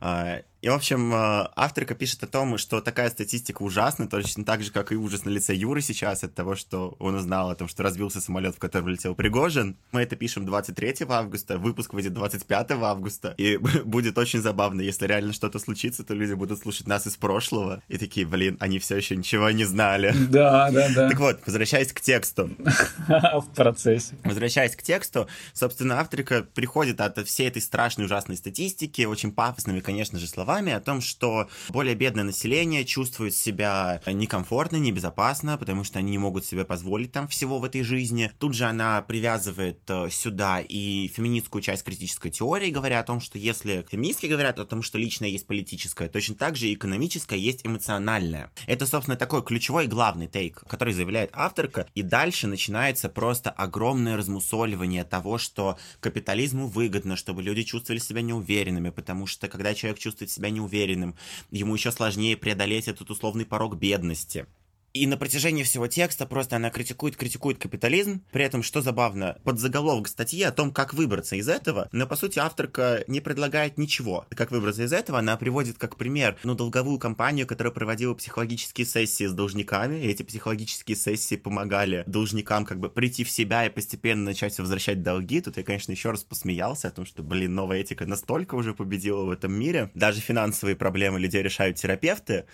[0.00, 4.62] А, И, в общем, а, авторка пишет о том, что такая статистика ужасна, точно так
[4.62, 7.66] же, как и ужас на лице Юры сейчас от того, что он узнал о том,
[7.66, 9.76] что разбился самолет, в котором летел Пригожин.
[9.92, 15.32] Мы это пишем 23 августа, выпуск выйдет 25 августа, и будет очень забавно, если реально
[15.32, 19.16] что-то случится, то люди будут слушать нас из прошлого, и такие, блин, они все еще
[19.16, 20.14] ничего не знали.
[20.28, 21.08] Да, да, да.
[21.08, 22.50] Так вот, возвращаясь к тексту.
[23.08, 24.14] В процессе.
[24.24, 30.18] Возвращаясь к тексту, собственно, авторка приходит от всей этой страшной ужасной статистики, очень пафосными, конечно
[30.18, 36.00] же, словами, словами о том, что более бедное население чувствует себя некомфортно, небезопасно, потому что
[36.00, 38.32] они не могут себе позволить там всего в этой жизни.
[38.40, 43.38] Тут же она привязывает э, сюда и феминистскую часть критической теории, говоря о том, что
[43.38, 47.64] если феминистки говорят о том, что личное есть политическое, точно так же и экономическое есть
[47.64, 48.50] эмоциональное.
[48.66, 54.16] Это, собственно, такой ключевой и главный тейк, который заявляет авторка, и дальше начинается просто огромное
[54.16, 60.30] размусоливание того, что капитализму выгодно, чтобы люди чувствовали себя неуверенными, потому что когда человек чувствует
[60.30, 61.16] себя неуверенным,
[61.50, 64.46] ему еще сложнее преодолеть этот условный порог бедности.
[64.92, 68.24] И на протяжении всего текста просто она критикует, критикует капитализм.
[68.32, 72.16] При этом, что забавно, под заголовок статьи о том, как выбраться из этого, но, по
[72.16, 74.26] сути, авторка не предлагает ничего.
[74.30, 79.26] Как выбраться из этого, она приводит как пример, ну, долговую компанию, которая проводила психологические сессии
[79.26, 84.24] с должниками, и эти психологические сессии помогали должникам как бы прийти в себя и постепенно
[84.24, 85.40] начать возвращать долги.
[85.40, 89.24] Тут я, конечно, еще раз посмеялся о том, что, блин, новая этика настолько уже победила
[89.24, 89.90] в этом мире.
[89.94, 92.46] Даже финансовые проблемы людей решают терапевты.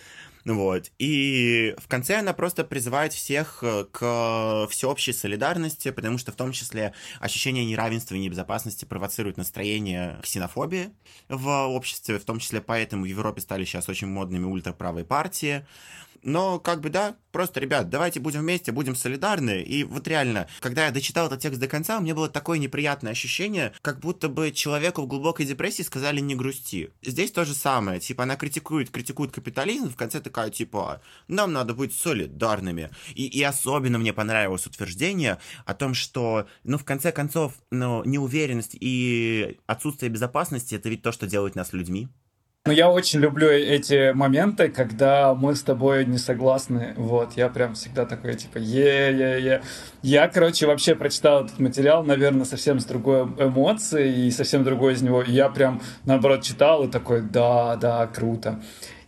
[0.46, 0.92] Вот.
[0.98, 6.52] И в конце она просто призывает всех э, к всеобщей солидарности, потому что в том
[6.52, 10.90] числе ощущение неравенства и небезопасности провоцирует настроение ксенофобии
[11.28, 15.66] в обществе, в том числе поэтому в Европе стали сейчас очень модными ультраправые партии.
[16.26, 19.62] Но, как бы, да, просто, ребят, давайте будем вместе, будем солидарны.
[19.62, 23.12] И вот реально, когда я дочитал этот текст до конца, у меня было такое неприятное
[23.12, 26.90] ощущение, как будто бы человеку в глубокой депрессии сказали не грусти.
[27.00, 28.00] Здесь то же самое.
[28.00, 32.90] Типа, она критикует, критикует капитализм, в конце такая, типа, нам надо быть солидарными.
[33.14, 38.76] И, и особенно мне понравилось утверждение о том, что, ну, в конце концов, ну, неуверенность
[38.80, 42.08] и отсутствие безопасности— это ведь то, что делает нас людьми.
[42.66, 46.94] Ну, я очень люблю эти моменты, когда мы с тобой не согласны.
[46.96, 49.62] Вот, я прям всегда такой, типа, е-е-е.
[50.02, 55.02] Я, короче, вообще прочитал этот материал, наверное, совсем с другой эмоцией и совсем другой из
[55.02, 55.22] него.
[55.22, 58.60] И я прям, наоборот, читал и такой, да, да, круто.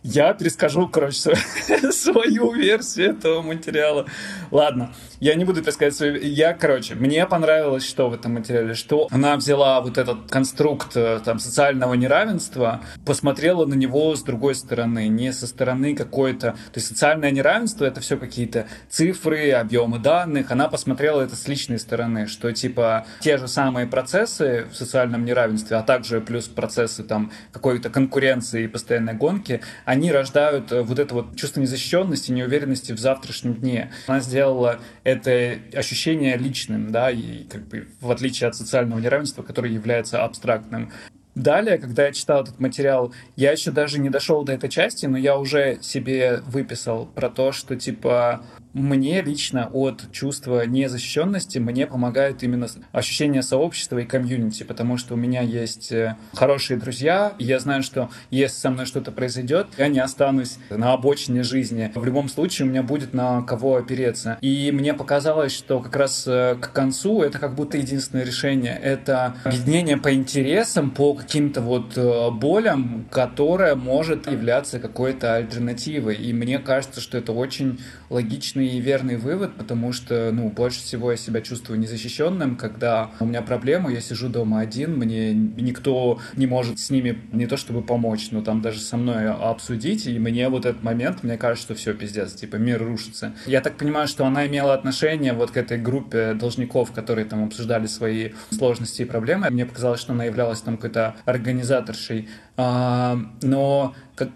[0.03, 1.35] Я перескажу, короче,
[1.91, 4.05] свою версию этого материала.
[4.49, 6.21] Ладно, я не буду пересказывать свою...
[6.21, 11.19] Я, короче, мне понравилось, что в этом материале, что она взяла вот этот конструкт э,
[11.25, 16.51] там социального неравенства, посмотрела на него с другой стороны, не со стороны какой-то...
[16.51, 20.51] То есть социальное неравенство— это все какие-то цифры, объемы данных.
[20.51, 25.75] Она посмотрела это с личной стороны, что типа те же самые процессы в социальном неравенстве,
[25.75, 31.15] а также плюс процессы там какой-то конкуренции и постоянной гонки, они рождают э, вот это
[31.15, 33.91] вот чувство незащищенности, неуверенности в завтрашнем дне.
[34.05, 39.73] Она сделала это ощущение личным, да, и как бы в отличие от социального неравенства, которое
[39.73, 40.91] является абстрактным.
[41.33, 45.17] Далее, когда я читал этот материал, я еще даже не дошел до этой части, но
[45.17, 48.43] я уже себе выписал про то, что типа
[48.79, 55.17] мне лично от чувства незащищенности мне помогает именно ощущение сообщества и комьюнити, потому что у
[55.17, 59.87] меня есть э, хорошие друзья, и я знаю, что если со мной что-то произойдет, я
[59.87, 61.91] не останусь на обочине жизни.
[61.93, 64.37] В любом случае у меня будет на кого опереться.
[64.41, 68.79] И мне показалось, что как раз э, к концу это как будто единственное решение.
[68.81, 76.15] Это объединение по интересам, по каким-то вот э, болям, которое может являться какой-то альтернативой.
[76.15, 81.11] И мне кажется, что это очень логичный и верный вывод, потому что, ну, больше всего
[81.11, 86.47] я себя чувствую незащищенным, когда у меня проблемы, я сижу дома один, мне никто не
[86.47, 90.49] может с ними не то чтобы помочь, но там даже со мной обсудить, и мне
[90.49, 93.33] вот этот момент, мне кажется, что все, пиздец, типа мир рушится.
[93.45, 97.87] Я так понимаю, что она имела отношение вот к этой группе должников, которые там обсуждали
[97.87, 99.49] свои сложности и проблемы.
[99.49, 102.29] Мне показалось, что она являлась там какой-то организаторшей.
[102.57, 104.29] А, но как,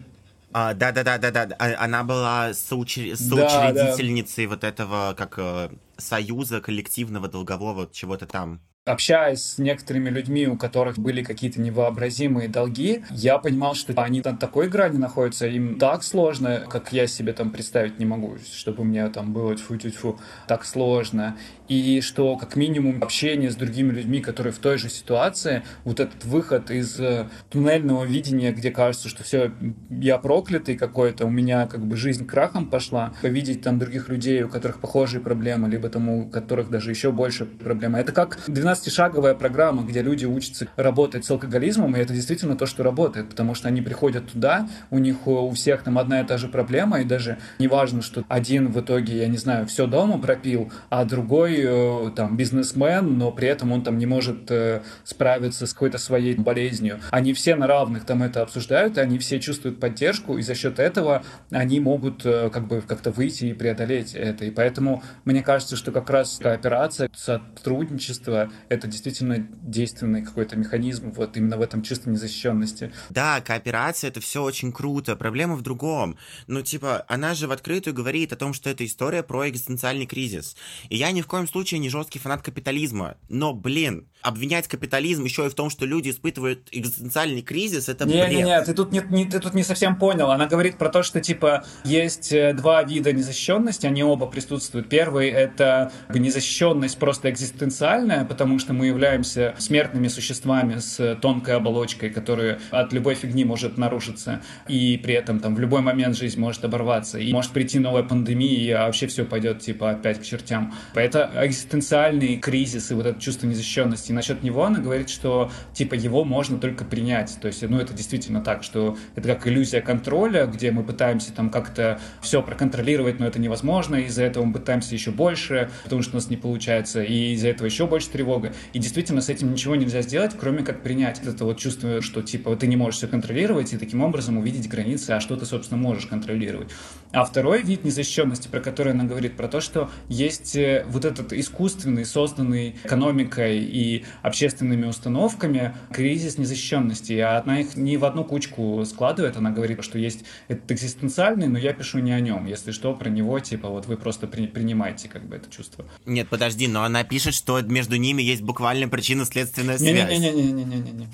[0.54, 1.56] а, да, да, да, да, да.
[1.80, 3.16] Она была соучр...
[3.18, 4.56] соучредительницей да, да.
[4.56, 11.00] вот этого как э, союза коллективного долгового чего-то там общаясь с некоторыми людьми, у которых
[11.00, 16.66] были какие-то невообразимые долги, я понимал, что они на такой грани находятся, им так сложно,
[16.70, 21.38] как я себе там представить не могу, чтобы мне там было тьфу-тьфу, так сложно.
[21.70, 26.26] И что, как минимум, общение с другими людьми, которые в той же ситуации, вот этот
[26.26, 29.54] выход из э, туннельного видения, где кажется, что все,
[29.90, 34.50] я проклятый какой-то, у меня как бы жизнь крахом пошла, повидеть там других людей, у
[34.50, 37.98] которых похожие проблемы, либо там у которых даже еще больше проблемы.
[37.98, 42.66] Это как 12 12-шаговая программа, где люди учатся работать с алкоголизмом, и это действительно то,
[42.66, 46.38] что работает, потому что они приходят туда, у них у всех там одна и та
[46.38, 50.18] же проблема, и даже не важно, что один в итоге, я не знаю, все дома
[50.18, 55.68] пропил, а другой э, там бизнесмен, но при этом он там не может э, справиться
[55.68, 57.00] с какой-то своей болезнью.
[57.12, 61.24] Они все на равных там это обсуждают, они все чувствуют поддержку, и за счет этого
[61.52, 64.46] они могут э, как бы как-то выйти и преодолеть это.
[64.46, 71.38] И поэтому мне кажется, что как раз кооперация, сотрудничество это действительно действенный какой-то механизм вот
[71.38, 72.92] именно в этом чувстве незащищенности.
[73.10, 75.16] Да, кооперация это все очень круто.
[75.16, 76.18] Проблема в другом.
[76.48, 80.56] Ну, типа, она же в открытую говорит о том, что это история про экзистенциальный кризис.
[80.90, 83.18] И я ни в коем случае не жесткий фанат капитализма.
[83.30, 88.14] Но, блин, обвинять капитализм еще и в том, что люди испытывают экзистенциальный кризис, это не,
[88.14, 88.30] бред.
[88.30, 90.32] Не, не, ты тут не, не, ты тут не совсем понял.
[90.32, 94.88] Она говорит про то, что, типа, есть э, два вида незащищенности, они оба присутствуют.
[94.90, 102.60] Первый— это незащищенность просто экзистенциальная, потому что мы являемся смертными существами с тонкой оболочкой, которая
[102.72, 107.20] от любой фигни может нарушиться, и при этом там в любой момент жизнь может оборваться,
[107.20, 110.74] и может прийти новая пандемия, а вообще все пойдет, типа, опять к чертям.
[110.96, 114.13] Это экзистенциальный кризис и вот это чувство незащищенности.
[114.14, 117.38] Насчет него она говорит, что, типа, его можно только принять.
[117.42, 121.50] То есть, ну, это действительно так, что это как иллюзия контроля, где мы пытаемся там
[121.50, 126.16] как-то все проконтролировать, но это невозможно, из-за этого мы пытаемся еще больше, потому что у
[126.16, 128.54] нас не получается, и из-за этого еще больше тревога.
[128.74, 132.56] И действительно с этим ничего нельзя сделать, кроме как принять это вот чувство, что типа
[132.56, 136.06] ты не можешь все контролировать, и таким образом увидеть границы, а что ты, собственно, можешь
[136.06, 136.70] контролировать.
[137.12, 141.34] А второй вид незащищенности, про который она говорит, про то, что есть э, вот этот
[141.34, 148.84] искусственный, созданный экономикой и общественными установками кризис незащищенности, а она их не в одну кучку
[148.86, 152.46] складывает, она говорит, что есть этот экзистенциальный, но я пишу не о нем.
[152.46, 155.86] Если что, про него, типа, вот вы просто при, принимаете как бы это чувство.
[156.06, 160.10] Нет, подожди, но она пишет, что между ними есть буквально причинно-следственная связь.
[160.10, 161.08] Не-не-не-не-не-не-не.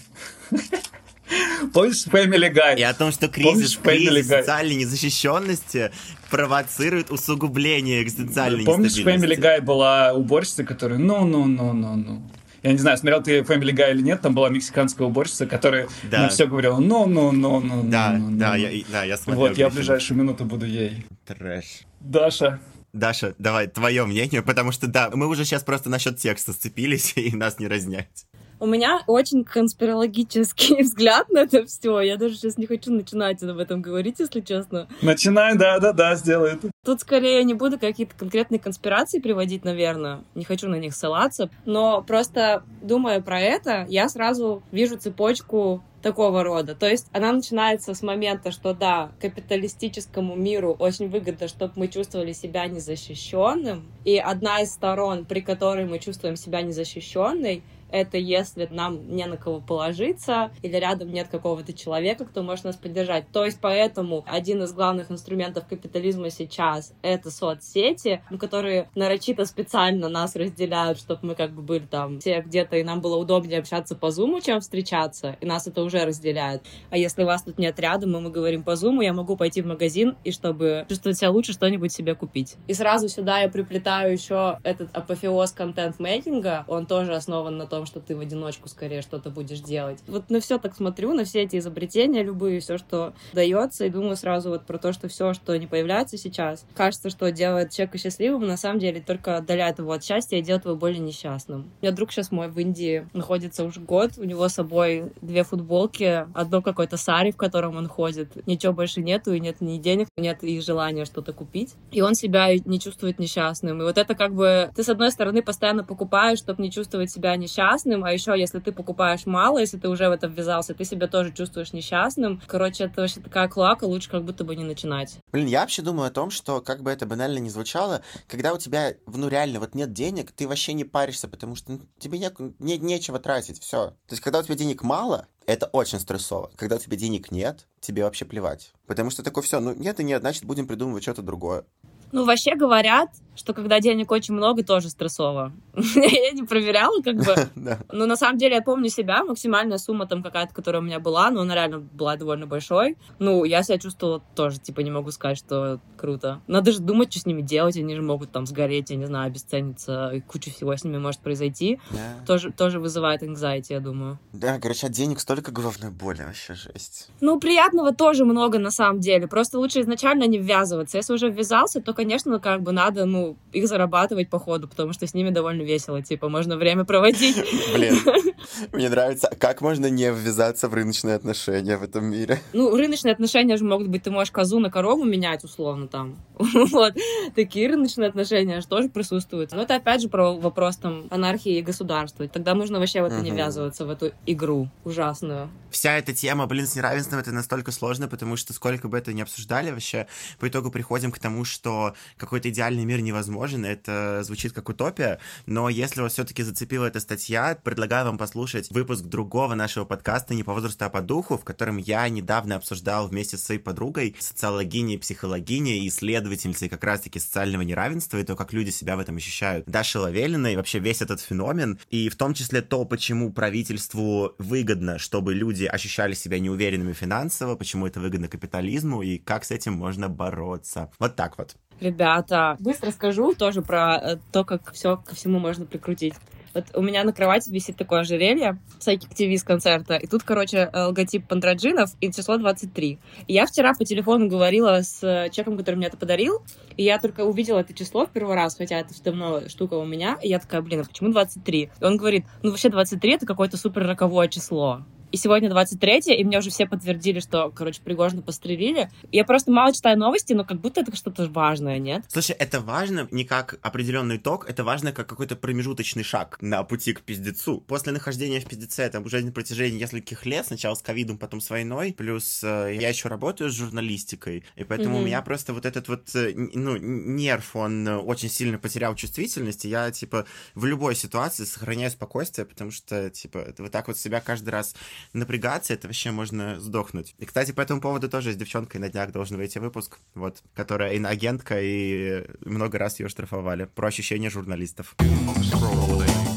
[1.74, 2.80] Помнишь Family Guy?
[2.80, 5.92] И о том, что кризис, кризис социальной незащищенности
[6.30, 12.24] провоцирует усугубление экзистенциальной Помнишь, Family Guy была уборщица, которая ну-ну-ну-ну-ну.
[12.64, 16.24] Я не знаю, смотрел ты Family Guy или нет, там была мексиканская уборщица, которая да.
[16.24, 18.56] на все говорила ну ну ну ну Да, ну, да, ну.
[18.58, 19.48] я, да, я смотрел.
[19.48, 21.06] Вот, я в ближайшую минуту буду ей.
[21.26, 21.82] Трэш.
[22.00, 22.60] Даша,
[22.94, 27.36] Даша, давай твое мнение, потому что да, мы уже сейчас просто насчет текста сцепились и
[27.36, 28.26] нас не разнять.
[28.60, 32.02] У меня очень конспирологический взгляд на это все.
[32.02, 34.88] Я даже сейчас не хочу начинать об этом говорить, если честно.
[35.02, 36.70] Начинай, да, да, да, сделай это.
[36.84, 40.24] Тут скорее не буду какие-то конкретные конспирации приводить, наверное.
[40.36, 41.50] Не хочу на них ссылаться.
[41.66, 46.76] Но просто думая про это, я сразу вижу цепочку такого рода.
[46.76, 52.34] То есть она начинается с момента, что да, капиталистическому миру очень выгодно, чтобы мы чувствовали
[52.34, 53.86] себя незащищенным.
[54.06, 59.38] И одна из сторон, при которой мы чувствуем себя незащищенной, это если нам не на
[59.38, 63.32] кого положиться или рядом нет какого-то человека, кто может нас поддержать.
[63.32, 70.36] То есть поэтому один из главных инструментов капитализма сейчас— это соцсети, которые нарочито специально нас
[70.36, 74.12] разделяют, чтобы мы как бы были там все где-то, и нам было удобнее общаться по
[74.12, 76.64] зуму, чем встречаться, и нас это уже разделяет.
[76.90, 79.66] А если вас тут нет рядом, и мы говорим по зуму, я могу пойти в
[79.66, 82.56] магазин, и чтобы чувствовать себя лучше, что-нибудь себе купить.
[82.68, 87.86] И сразу сюда я приплетаю еще этот апофеоз контент-мейкинга, он тоже основан на том, том,
[87.86, 90.00] что ты в одиночку скорее что-то будешь делать.
[90.08, 94.18] Вот на все так смотрю, на все эти изобретения любые, все, что дается, и думаю
[94.18, 98.46] сразу вот про то, что все, что не появляется сейчас, кажется, что делает человека счастливым,
[98.48, 101.72] на самом деле только отдаляет его от счастья и делает его более несчастным.
[101.82, 105.44] У меня друг сейчас мой в Индии находится уже год, у него с собой две
[105.44, 110.10] футболки, одно какой-то сари, в котором он ходит, ничего больше нету, и нет ни денег,
[110.18, 111.76] нет и желания что-то купить.
[111.92, 113.82] И он себя не чувствует несчастным.
[113.82, 117.34] И вот это как бы ты, с одной стороны, постоянно покупаешь, чтобы не чувствовать себя
[117.38, 120.86] несчастным, несчастным, а еще если ты покупаешь мало, если ты уже в это ввязался, ты
[120.86, 122.42] себя тоже чувствуешь несчастным.
[122.48, 125.18] Короче, это вообще такая клака, лучше как будто бы не начинать.
[125.32, 128.58] Блин, я вообще думаю о том, что, как бы это банально не звучало, когда у
[128.58, 132.32] тебя, ну реально, вот нет денег, ты вообще не паришься, потому что ну, тебе не,
[132.60, 133.90] не, нечего тратить, все.
[134.08, 136.52] То есть, когда у тебя денег мало, это очень стрессово.
[136.56, 138.72] Когда у тебя денег нет, тебе вообще плевать.
[138.86, 141.66] Потому что такое все, ну нет и нет, значит будем придумывать что-то другое.
[142.12, 145.54] Ну, вообще говорят, что когда денег очень много, тоже стрессово.
[145.96, 147.36] я не проверяла, как бы.
[147.92, 151.32] Но на самом деле я помню себя, максимальная сумма там какая-то, которая у меня была,
[151.32, 152.98] но она реально была довольно большой.
[153.18, 156.42] Ну, я себя чувствовала тоже, типа, не могу сказать, что круто.
[156.48, 159.28] Надо же думать, что с ними делать, они же могут там сгореть, я не знаю,
[159.28, 161.80] обесцениться, и куча всего с ними может произойти.
[162.28, 164.20] Тоже, тоже вызывает anxiety, я думаю.
[164.34, 167.10] Да, короче, от денег столько головной боли, вообще жесть.
[167.22, 170.98] Ну, приятного тоже много на самом деле, просто лучше изначально не ввязываться.
[170.98, 175.06] Если уже ввязался, то, конечно, как бы надо, ну, их зарабатывать по ходу, потому что
[175.06, 177.36] с ними довольно весело, типа, можно время проводить.
[177.76, 177.98] Блин,
[178.72, 182.40] мне нравится, как можно не ввязаться в рыночные отношения в этом мире?
[182.54, 186.16] Ну, рыночные отношения же могут быть, ты можешь козу на корову менять, условно, там.
[186.72, 186.94] Вот.
[187.36, 189.52] Такие рыночные отношения же тоже присутствуют.
[189.52, 192.26] Но это опять же про вопрос там анархии и государства.
[192.30, 195.50] Тогда нужно вообще в это не ввязываться, в эту игру ужасную.
[195.70, 199.22] Вся эта тема, блин, с неравенством, это настолько сложно, потому что сколько бы это ни
[199.22, 200.08] обсуждали, вообще
[200.40, 205.70] по итогу приходим к тому, что какой-то идеальный мир невозможен, это звучит как утопия, но
[205.70, 210.54] если вас все-таки зацепила эта статья, предлагаю вам послушать выпуск другого нашего подкаста «Не по
[210.54, 215.88] возрасту, а по духу», в котором я недавно обсуждал вместе с своей подругой, социологиней, психологиней
[215.88, 219.66] исследовательницей как раз-таки социального неравенства и то, как люди себя в этом ощущают.
[219.68, 225.00] Даша Лавелина и вообще весь этот феномен, и в том числе то, почему правительству выгодно,
[225.00, 230.10] чтобы люди ощущали себя неуверенными финансово, почему это выгодно капитализму и как с этим можно
[230.10, 230.92] бороться.
[231.00, 231.56] Вот так вот.
[231.80, 236.14] Ребята, быстро скажу тоже про э, то, как все ко всему можно прикрутить.
[236.54, 240.70] Вот у меня на кровати висит такое ожерелье Psychic TV с концерта, и тут, короче,
[240.72, 243.00] э, логотип пандроджинов и число 23.
[243.28, 246.42] И я вчера по телефону говорила с э, человеком, который мне это подарил,
[246.76, 250.18] и я только увидела это число в первый раз, хотя это давно штука у меня,
[250.22, 251.70] и я такая, блин, а почему 23?
[251.80, 254.84] И он говорит, ну вообще 23 это какое-то супер роковое число.
[255.12, 258.90] И сегодня 23 и мне уже все подтвердили, что, короче, Пригожина пострелили.
[259.12, 262.04] Я просто мало читаю новости, но как будто это что-то важное, нет?
[262.08, 266.94] Слушай, это важно не как определенный итог, это важно как какой-то промежуточный шаг на пути
[266.94, 267.62] к пиздецу.
[267.62, 271.50] После нахождения в пиздеце, там, уже на протяжении нескольких лет, сначала с ковидом, потом с
[271.50, 275.02] войной, плюс э, я еще работаю с журналистикой, и поэтому mm-hmm.
[275.02, 279.66] у меня просто вот этот вот, э, ну, нерв, он э, очень сильно потерял чувствительность,
[279.66, 284.22] и я, типа, в любой ситуации сохраняю спокойствие, потому что, типа, вот так вот себя
[284.22, 284.76] каждый раз
[285.14, 287.16] напрягаться, это вообще можно сдохнуть.
[287.18, 290.94] И, кстати, по этому поводу тоже с девчонкой на днях должен выйти выпуск, вот, которая
[290.94, 293.66] иноагентка, и много раз ее штрафовали.
[293.66, 294.96] Про ощущения журналистов.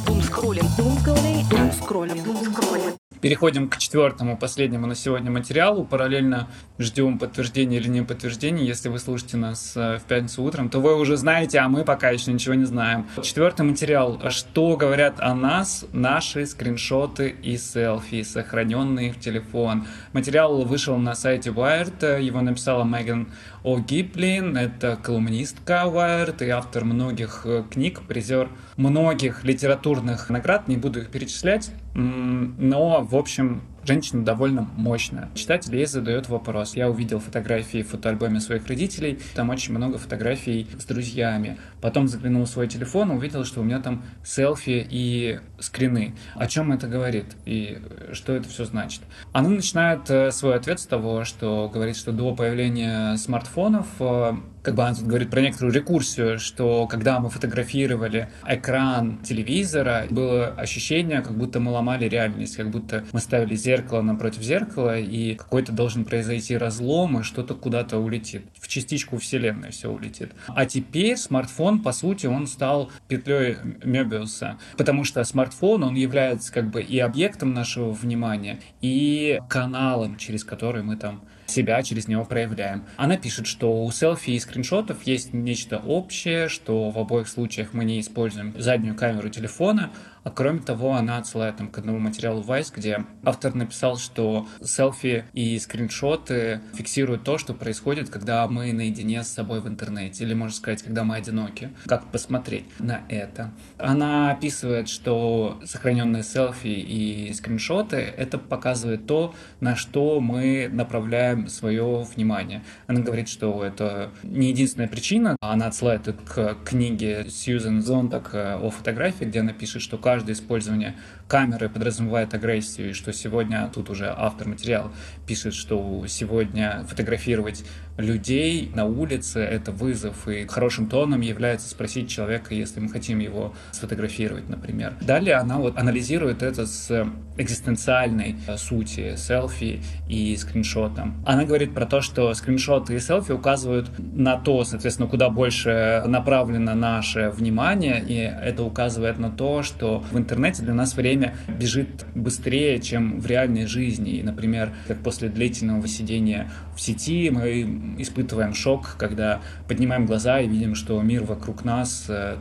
[0.07, 0.77] Думскроллинг.
[0.77, 1.49] Думскроллинг.
[1.49, 2.25] Думскроллинг.
[2.25, 3.02] Думскроллинг.
[3.23, 5.85] Переходим к четвертому, последнему на сегодня материалу.
[5.85, 6.49] Параллельно
[6.81, 8.67] ждем подтверждения или не подтверждения.
[8.67, 12.11] Если вы слушаете нас э, в пятницу утром, то вы уже знаете, а мы пока
[12.11, 13.07] еще ничего не знаем.
[13.23, 14.21] Четвертый материал.
[14.31, 19.87] Что говорят о нас наши скриншоты и селфи, сохраненные в телефон?
[20.13, 22.21] Материал вышел на сайте Wired.
[22.21, 23.29] Его написала Меган
[23.65, 24.57] О'Гиплин.
[24.57, 30.69] Это колумнистка Wired и автор многих э, книг, призер многих литературных наград.
[30.69, 31.71] Не буду их перечислять.
[31.95, 35.29] Но, в общем, Женщина довольно мощная.
[35.35, 36.77] Читатель ей задает вопрос.
[36.77, 39.19] Я увидел фотографии в фотоальбоме своих родителей.
[39.35, 41.59] Там очень много фотографий с друзьями.
[41.81, 46.15] Потом заглянул в свой телефон, увидел, что у меня там селфи и скрины.
[46.35, 49.03] О чем это говорит и что это все значит?
[49.33, 54.75] Она начинает э, свой ответ с того, что говорит, что до появления смартфонов э, как
[54.75, 61.21] бы она тут говорит про некоторую рекурсию, что когда мы фотографировали экран телевизора, было ощущение,
[61.21, 66.05] как будто мы ломали реальность, как будто мы ставили зеркало напротив зеркала, и какой-то должен
[66.05, 68.45] произойти разлом, и что-то куда-то улетит.
[68.59, 70.33] В частичку вселенной все улетит.
[70.49, 76.71] А теперь смартфон, по сути, он стал петлей Мебиуса, потому что смартфон, он является как
[76.71, 81.23] бы и объектом нашего внимания, и каналом, через который мы там
[81.53, 82.85] себя через него проявляем.
[82.97, 87.85] Она пишет, что у селфи и скриншотов есть нечто общее, что в обоих случаях мы
[87.85, 89.91] не используем заднюю камеру телефона,
[90.25, 95.25] а кроме того, она отсылает там к одному материалу Vice, где автор написал, что селфи
[95.33, 100.55] и скриншоты фиксируют то, что происходит, когда мы наедине с собой в интернете, или, можно
[100.55, 101.71] сказать, когда мы одиноки.
[101.87, 103.51] Как посмотреть на это?
[103.79, 112.07] Она описывает, что сохраненные селфи и скриншоты— это показывает то, на что мы направляем свое
[112.15, 112.63] внимание.
[112.87, 115.37] Она говорит, что это не единственная причина.
[115.41, 120.95] Она отсылает к книге Сьюзен Зонтак о фотографии, где она пишет, что каждое использование
[121.27, 124.93] камеры подразумевает агрессию, и что сегодня, тут уже автор материала
[125.27, 127.65] пишет, что сегодня фотографировать
[127.97, 133.55] людей на улице— это вызов, и хорошим тоном является спросить человека, если мы хотим его
[133.73, 134.95] сфотографировать, например.
[135.01, 141.23] Далее она вот анализирует это с экзистенциальной сути селфи и скриншотом.
[141.27, 146.75] Она говорит про то, что скриншоты и селфи указывают на то, соответственно, куда больше направлено
[146.75, 152.81] наше внимание, и это указывает на то, что в интернете для нас время бежит быстрее,
[152.81, 154.13] чем в реальной жизни.
[154.13, 157.65] И, например, как после длительного сидения в сети мы
[157.99, 162.37] испытываем шок, когда поднимаем глаза и видим, что мир вокруг нас, э,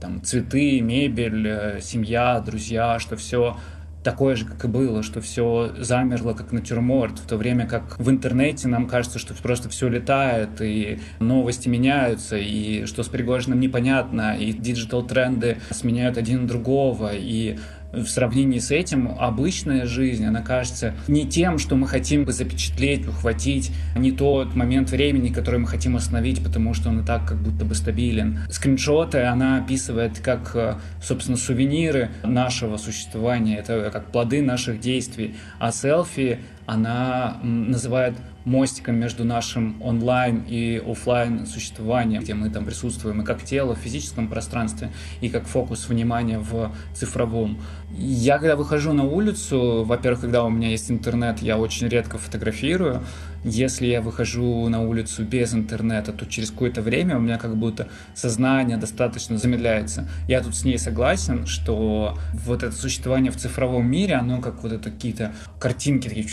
[0.00, 3.56] там, цветы, мебель, э, семья, друзья, что все
[4.02, 8.10] такое же, как и было, что все замерло, как натюрморт, в то время как в
[8.10, 14.36] интернете нам кажется, что просто все летает, и новости меняются, и что с Пригожиным непонятно,
[14.36, 17.58] и диджитал-тренды сменяют один другого, и
[17.92, 23.06] в сравнении с этим обычная жизнь, она кажется не тем, что мы хотим бы запечатлеть,
[23.06, 27.38] ухватить, не тот момент времени, который мы хотим остановить, потому что он и так как
[27.38, 28.40] будто бы стабилен.
[28.50, 35.70] Скриншоты она описывает как, э, собственно, сувениры нашего существования, это как плоды наших действий, а
[35.72, 38.14] селфи она называет
[38.44, 43.78] мостиком между нашим онлайн и офлайн существованием, где мы там присутствуем и как тело в
[43.78, 44.90] физическом пространстве,
[45.20, 47.58] и как фокус внимания в цифровом.
[47.96, 53.02] Я когда выхожу на улицу, во-первых, когда у меня есть интернет, я очень редко фотографирую,
[53.44, 57.88] если я выхожу на улицу без интернета, то через какое-то время у меня как будто
[58.14, 60.08] сознание достаточно замедляется.
[60.28, 64.72] Я тут с ней согласен, что вот это существование в цифровом мире, оно как вот
[64.72, 66.26] это какие-то картинки такие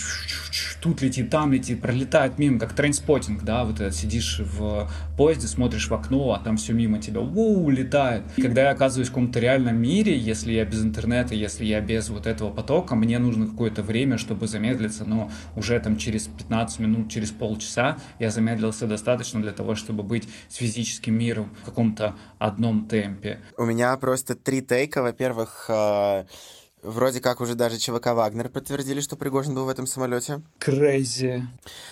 [0.82, 5.89] тут летит, там летит, пролетает мимо, как trainspotting, да, вот это сидишь в поезде, смотришь
[5.89, 8.24] в окно, а там все мимо тебя, воу, летает.
[8.38, 12.10] И когда я оказываюсь в каком-то реальном мире, если я без интернета, если я без
[12.10, 16.99] вот этого потока, мне нужно какое-то время, чтобы замедлиться, но уже там через 15 минут,
[17.08, 22.88] через полчаса я замедлился достаточно для того, чтобы быть с физическим миром в каком-то одном
[22.88, 23.39] темпе.
[23.58, 25.02] У меня просто три тейка.
[25.02, 26.26] Во-первых, э,
[26.82, 30.41] Вроде как уже даже ЧВК Вагнер подтвердили, что Пригожин был в этом самолете.
[30.60, 31.45] Крейзи.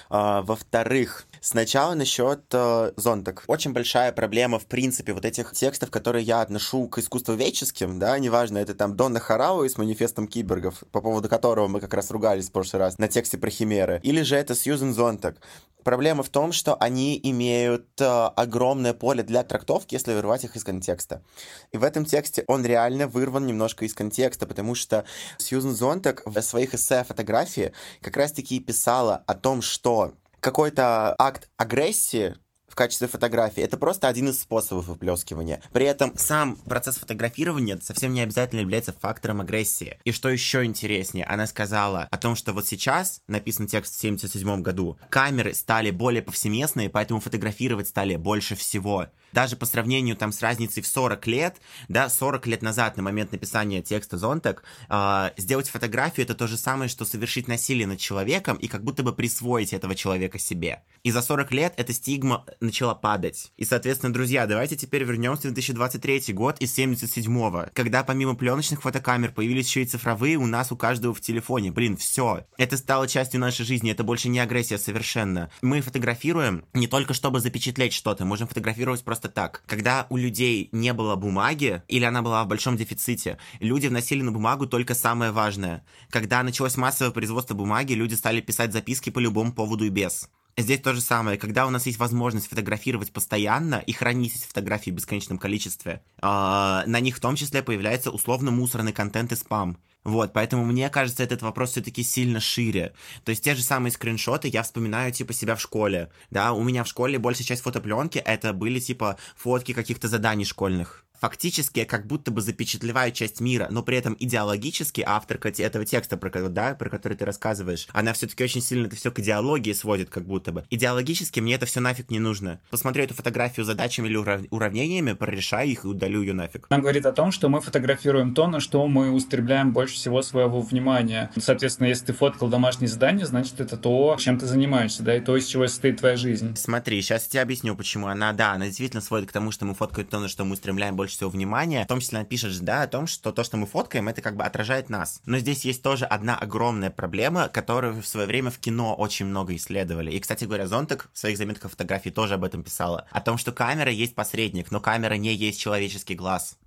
[0.10, 3.44] А, во-вторых, сначала насчет э, зонток.
[3.48, 8.58] Очень большая проблема, в принципе, вот этих текстов, которые я отношу к искусствоведческим, да, неважно,
[8.58, 12.52] это там Донна Харауи с манифестом киборгов, по поводу которого мы как раз ругались в
[12.52, 15.38] прошлый раз на тексте про химеры, или же это Сьюзен Зонтак.
[15.84, 20.66] Проблема в том, что они имеют э, огромное поле для трактовки, если вырывать их из
[20.66, 21.24] контекста.
[21.72, 25.06] И в этом тексте он реально вырван немножко из контекста, потому что
[25.38, 27.72] Сьюзен Зонтак в своих эссе фотографии
[28.02, 30.14] как раз-таки писала о том, что
[30.48, 32.38] какой-то акт агрессии
[32.78, 33.62] качестве фотографии.
[33.62, 35.62] Это просто один из способов выплескивания.
[35.74, 40.00] При этом сам процесс фотографирования совсем не обязательно является фактором агрессии.
[40.06, 44.62] И что еще интереснее, она сказала о том, что вот сейчас, написан текст в 77
[44.62, 50.42] году, камеры стали более повсеместные, поэтому фотографировать стали больше всего даже по сравнению там с
[50.42, 51.58] разницей в 40 лет,
[51.88, 56.58] да, 40 лет назад, на момент написания текста Зонтак, э, сделать фотографию это то же
[56.58, 60.84] самое, что совершить насилие над человеком и как будто бы присвоить этого человека себе.
[61.04, 63.52] И за 40 лет эта стигма начала падать.
[63.58, 69.32] И, соответственно, друзья, давайте теперь вернемся в 2023 год из 77-го, когда помимо пленочных фотокамер
[69.32, 71.72] появились еще и цифровые у нас у каждого в телефоне.
[71.72, 72.46] Блин, все.
[72.58, 75.50] Это стало частью нашей жизни, это больше не агрессия совершенно.
[75.62, 79.64] Мы фотографируем не только чтобы запечатлеть что-то, можем фотографировать просто просто так.
[79.66, 84.32] Когда у людей не было бумаги, или она была в большом дефиците, люди вносили на
[84.32, 85.84] бумагу только самое важное.
[86.12, 90.30] Когда началось массовое производство бумаги, люди стали писать записки по любому поводу и без.
[90.56, 91.38] Здесь то же самое.
[91.38, 96.22] Когда у нас есть возможность фотографировать постоянно и хранить эти фотографии в бесконечном количестве, э,
[96.22, 99.78] на них в том числе появляется условно мусорный контент и спам.
[100.08, 102.94] Вот, поэтому мне кажется, этот вопрос все-таки сильно шире.
[103.26, 106.10] То есть те же самые скриншоты я вспоминаю, типа, себя в школе.
[106.30, 111.04] Да, у меня в школе большая часть фотопленки это были, типа, фотки каких-то заданий школьных
[111.20, 116.30] фактически как будто бы запечатлевает часть мира, но при этом идеологически авторка этого текста, про,
[116.50, 120.26] да, про который ты рассказываешь, она все-таки очень сильно это все к идеологии сводит, как
[120.26, 120.66] будто бы.
[120.70, 122.60] Идеологически мне это все нафиг не нужно.
[122.70, 124.42] Посмотрю эту фотографию задачами или урав...
[124.50, 126.68] уравнениями, прорешаю их и удалю ее нафиг.
[126.70, 130.62] Она говорит о том, что мы фотографируем то, на что мы устремляем больше всего своего
[130.62, 131.32] внимания.
[131.38, 135.36] Соответственно, если ты фоткал домашнее задание, значит, это то, чем ты занимаешься, да, и то,
[135.36, 136.56] из чего состоит твоя жизнь.
[136.56, 139.74] Смотри, сейчас я тебе объясню, почему она, да, она действительно сводит к тому, что мы
[139.74, 141.86] фоткаем то, на что мы устремляем больше больше всего внимания.
[141.86, 144.36] В том числе она пишет, да, о том, что то, что мы фоткаем, это как
[144.36, 145.22] бы отражает нас.
[145.26, 149.56] Но здесь есть тоже одна огромная проблема, которую в свое время в кино очень много
[149.56, 150.12] исследовали.
[150.12, 153.08] И, кстати говоря, Зонтак в своих заметках фотографий тоже об этом писала.
[153.12, 156.58] О том, что камера есть посредник, но камера не есть человеческий глаз.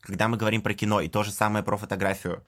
[0.00, 2.44] Когда мы говорим про кино, и то же самое про фотографию.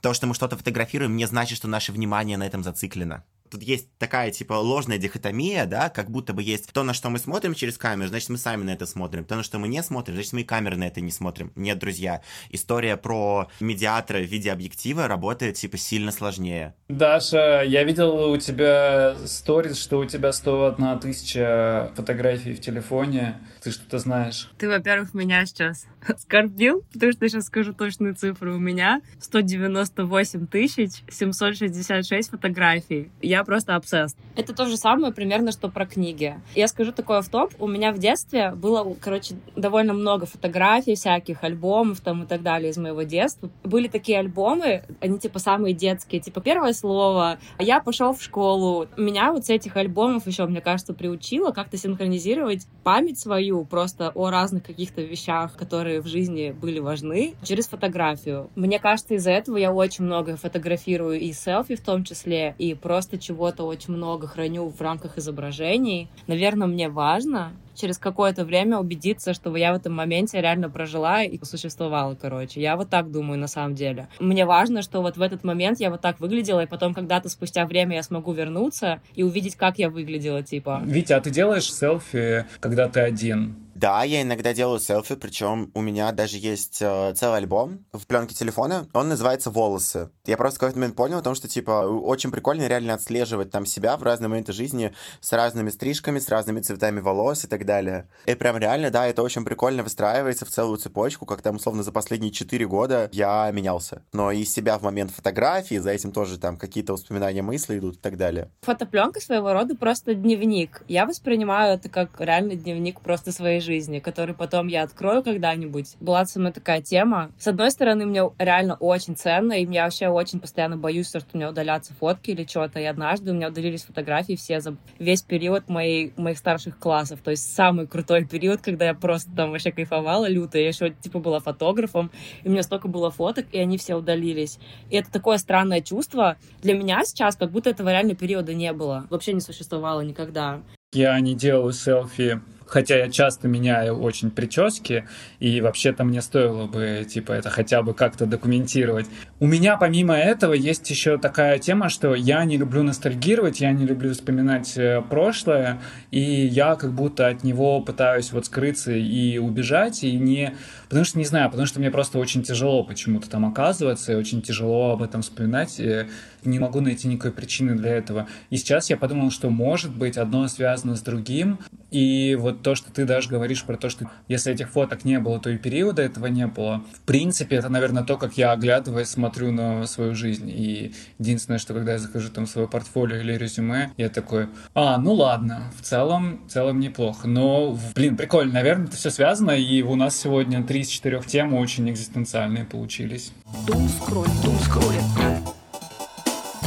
[0.00, 3.88] То, что мы что-то фотографируем, не значит, что наше внимание на этом зациклено тут есть
[3.98, 7.78] такая, типа, ложная дихотомия, да, как будто бы есть то, на что мы смотрим через
[7.78, 9.24] камеру, значит, мы сами на это смотрим.
[9.24, 11.52] То, на что мы не смотрим, значит, мы и камеры на это не смотрим.
[11.56, 16.74] Нет, друзья, история про медиатора в виде объектива работает, типа, сильно сложнее.
[16.88, 23.38] Даша, я видел у тебя сторис, что у тебя 101 тысяча фотографий в телефоне.
[23.62, 24.50] Ты что-то знаешь?
[24.58, 28.54] Ты, во-первых, меня сейчас оскорбил, потому что я сейчас скажу точную цифру.
[28.54, 33.10] У меня 198 тысяч 766 фотографий.
[33.20, 34.16] Я просто обсесс.
[34.36, 36.38] Это то же самое примерно, что про книги.
[36.54, 37.52] Я скажу такое в топ.
[37.58, 42.70] У меня в детстве было, короче, довольно много фотографий всяких, альбомов там и так далее
[42.70, 43.50] из моего детства.
[43.64, 48.86] Были такие альбомы, они типа самые детские, типа первое слово, я пошел в школу.
[48.96, 54.30] Меня вот с этих альбомов еще, мне кажется, приучило как-то синхронизировать память свою просто о
[54.30, 58.50] разных каких-то вещах, которые в жизни были важны, через фотографию.
[58.54, 63.18] Мне кажется, из-за этого я очень много фотографирую и селфи в том числе, и просто
[63.26, 66.08] чего-то очень много храню в рамках изображений.
[66.26, 71.38] Наверное, мне важно через какое-то время убедиться, что я в этом моменте реально прожила и
[71.44, 72.60] существовала, короче.
[72.60, 74.08] Я вот так думаю на самом деле.
[74.18, 77.66] Мне важно, что вот в этот момент я вот так выглядела, и потом когда-то спустя
[77.66, 80.82] время я смогу вернуться и увидеть, как я выглядела, типа.
[80.84, 83.66] Витя, а ты делаешь селфи, когда ты один?
[83.76, 88.34] Да, я иногда делаю селфи, причем у меня даже есть э, целый альбом в пленке
[88.34, 90.08] телефона, он называется «Волосы».
[90.24, 93.66] Я просто в какой-то момент понял о том, что, типа, очень прикольно реально отслеживать там
[93.66, 98.08] себя в разные моменты жизни с разными стрижками, с разными цветами волос и так далее.
[98.26, 101.92] И прям реально, да, это очень прикольно выстраивается в целую цепочку, как там, условно, за
[101.92, 104.02] последние четыре года я менялся.
[104.12, 107.98] Но и себя в момент фотографии, за этим тоже там какие-то воспоминания, мысли идут и
[107.98, 108.50] так далее.
[108.62, 110.82] Фотопленка своего рода просто дневник.
[110.88, 115.96] Я воспринимаю это как реально дневник просто своей жизни, который потом я открою когда-нибудь.
[116.00, 117.32] Была со мной такая тема.
[117.38, 121.36] С одной стороны, мне реально очень ценно, и я вообще очень постоянно боюсь, что у
[121.36, 122.80] меня удалятся фотки или что-то.
[122.80, 127.20] И однажды у меня удалились фотографии все за весь период моей, моих старших классов.
[127.22, 130.58] То есть самый крутой период, когда я просто там вообще кайфовала люто.
[130.58, 132.10] Я еще типа была фотографом,
[132.44, 134.58] и у меня столько было фоток, и они все удалились.
[134.90, 136.36] И это такое странное чувство.
[136.62, 139.06] Для меня сейчас как будто этого реально периода не было.
[139.10, 140.60] Вообще не существовало никогда.
[140.92, 145.06] Я не делаю селфи Хотя я часто меняю очень прически,
[145.38, 149.06] и вообще-то мне стоило бы, типа, это хотя бы как-то документировать.
[149.38, 153.86] У меня, помимо этого, есть еще такая тема, что я не люблю ностальгировать, я не
[153.86, 160.04] люблю вспоминать э, прошлое, и я как будто от него пытаюсь вот скрыться и убежать,
[160.04, 160.54] и не...
[160.88, 164.42] Потому что, не знаю, потому что мне просто очень тяжело почему-то там оказываться, и очень
[164.42, 166.06] тяжело об этом вспоминать, и
[166.44, 168.28] не могу найти никакой причины для этого.
[168.50, 171.58] И сейчас я подумал, что, может быть, одно связано с другим,
[171.90, 175.40] и вот то, что ты даже говоришь про то, что если этих фоток не было,
[175.40, 176.82] то и периода этого не было.
[176.94, 180.48] В принципе, это, наверное, то, как я, оглядываясь, смотрю на свою жизнь.
[180.48, 184.98] И единственное, что когда я захожу там в свое портфолио или резюме, я такой, а,
[184.98, 187.28] ну ладно, в целом, в целом неплохо.
[187.28, 191.54] Но, блин, прикольно, наверное, это все связано, и у нас сегодня три из четырех тем
[191.54, 193.32] очень экзистенциальные получились.
[193.66, 194.94] Дум скроль, дум скроль.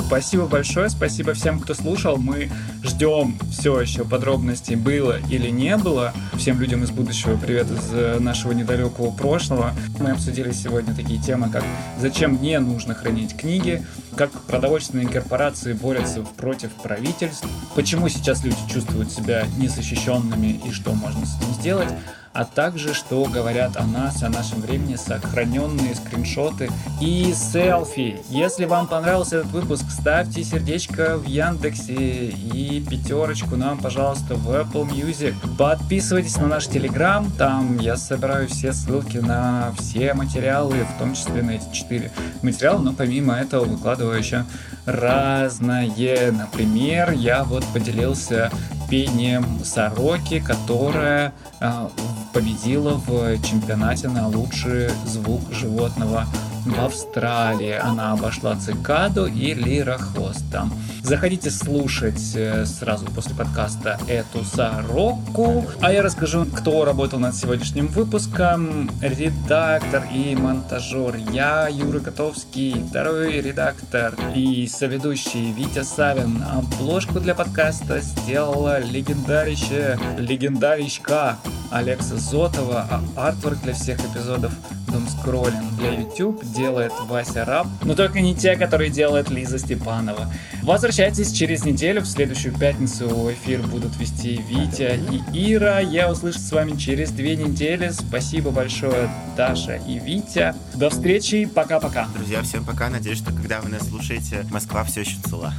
[0.09, 2.17] Спасибо большое, спасибо всем, кто слушал.
[2.17, 2.49] Мы
[2.83, 6.13] ждем все еще подробностей, было или не было.
[6.33, 9.75] Всем людям из будущего привет из э, нашего недалекого прошлого.
[9.99, 11.63] Мы обсудили сегодня такие темы, как
[11.99, 13.85] зачем не нужно хранить книги,
[14.15, 17.45] как продовольственные корпорации борются против правительств,
[17.75, 21.89] почему сейчас люди чувствуют себя незащищенными и что можно с этим сделать,
[22.33, 26.69] а также что говорят о нас, о нашем времени, сохраненные скриншоты
[27.01, 28.21] и селфи.
[28.29, 34.89] Если вам понравился этот выпуск, ставьте сердечко в Яндексе и пятерочку нам, пожалуйста, в Apple
[34.89, 35.33] Music.
[35.57, 41.41] Подписывайтесь на наш Телеграм, там я собираю все ссылки на все материалы, в том числе
[41.41, 42.11] на эти четыре
[42.41, 44.45] материала, но помимо этого выкладываю еще
[44.85, 45.89] разное.
[46.31, 48.51] Например, я вот поделился
[48.89, 51.87] пением сороки, которая э,
[52.33, 56.25] победила в чемпионате на лучший звук животного
[56.65, 57.73] в Австралии.
[57.73, 60.73] Она обошла цикаду и лирохвост там.
[61.03, 65.65] Заходите слушать э, сразу после подкаста эту сороку.
[65.81, 68.89] А я расскажу, кто работал над сегодняшним выпуском.
[69.01, 76.43] Редактор и монтажер я, Юра Котовский, второй редактор и соведущий Витя Савин.
[76.43, 81.37] Обложку для подкаста сделала легендарище, легендаричка
[81.71, 84.51] Алекса Зотова, а артворк для всех эпизодов
[84.91, 90.31] Дом Скроллинг для YouTube делает Вася Раб, но только не те, которые делает Лиза Степанова.
[90.63, 94.99] Возвращайтесь через неделю, в следующую пятницу эфир будут вести Витя
[95.33, 95.79] и Ира.
[95.79, 97.89] Я услышу с вами через две недели.
[97.89, 100.55] Спасибо большое, Даша и Витя.
[100.75, 102.07] До встречи, пока-пока.
[102.15, 102.89] Друзья, всем пока.
[102.89, 105.53] Надеюсь, что когда вы нас слушаете, Москва все еще цела.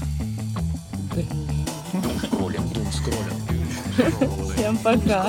[2.26, 4.59] Скроллим, дум скроллим.
[4.70, 5.24] Всем пока.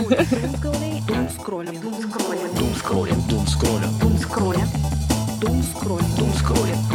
[1.08, 2.56] Дум скроллим, дум скроллим.
[2.56, 4.00] Дум скроллим, дум скроллим.
[4.00, 4.68] Дум скроллим.
[5.40, 6.91] Дум скроллим, дум скроллим.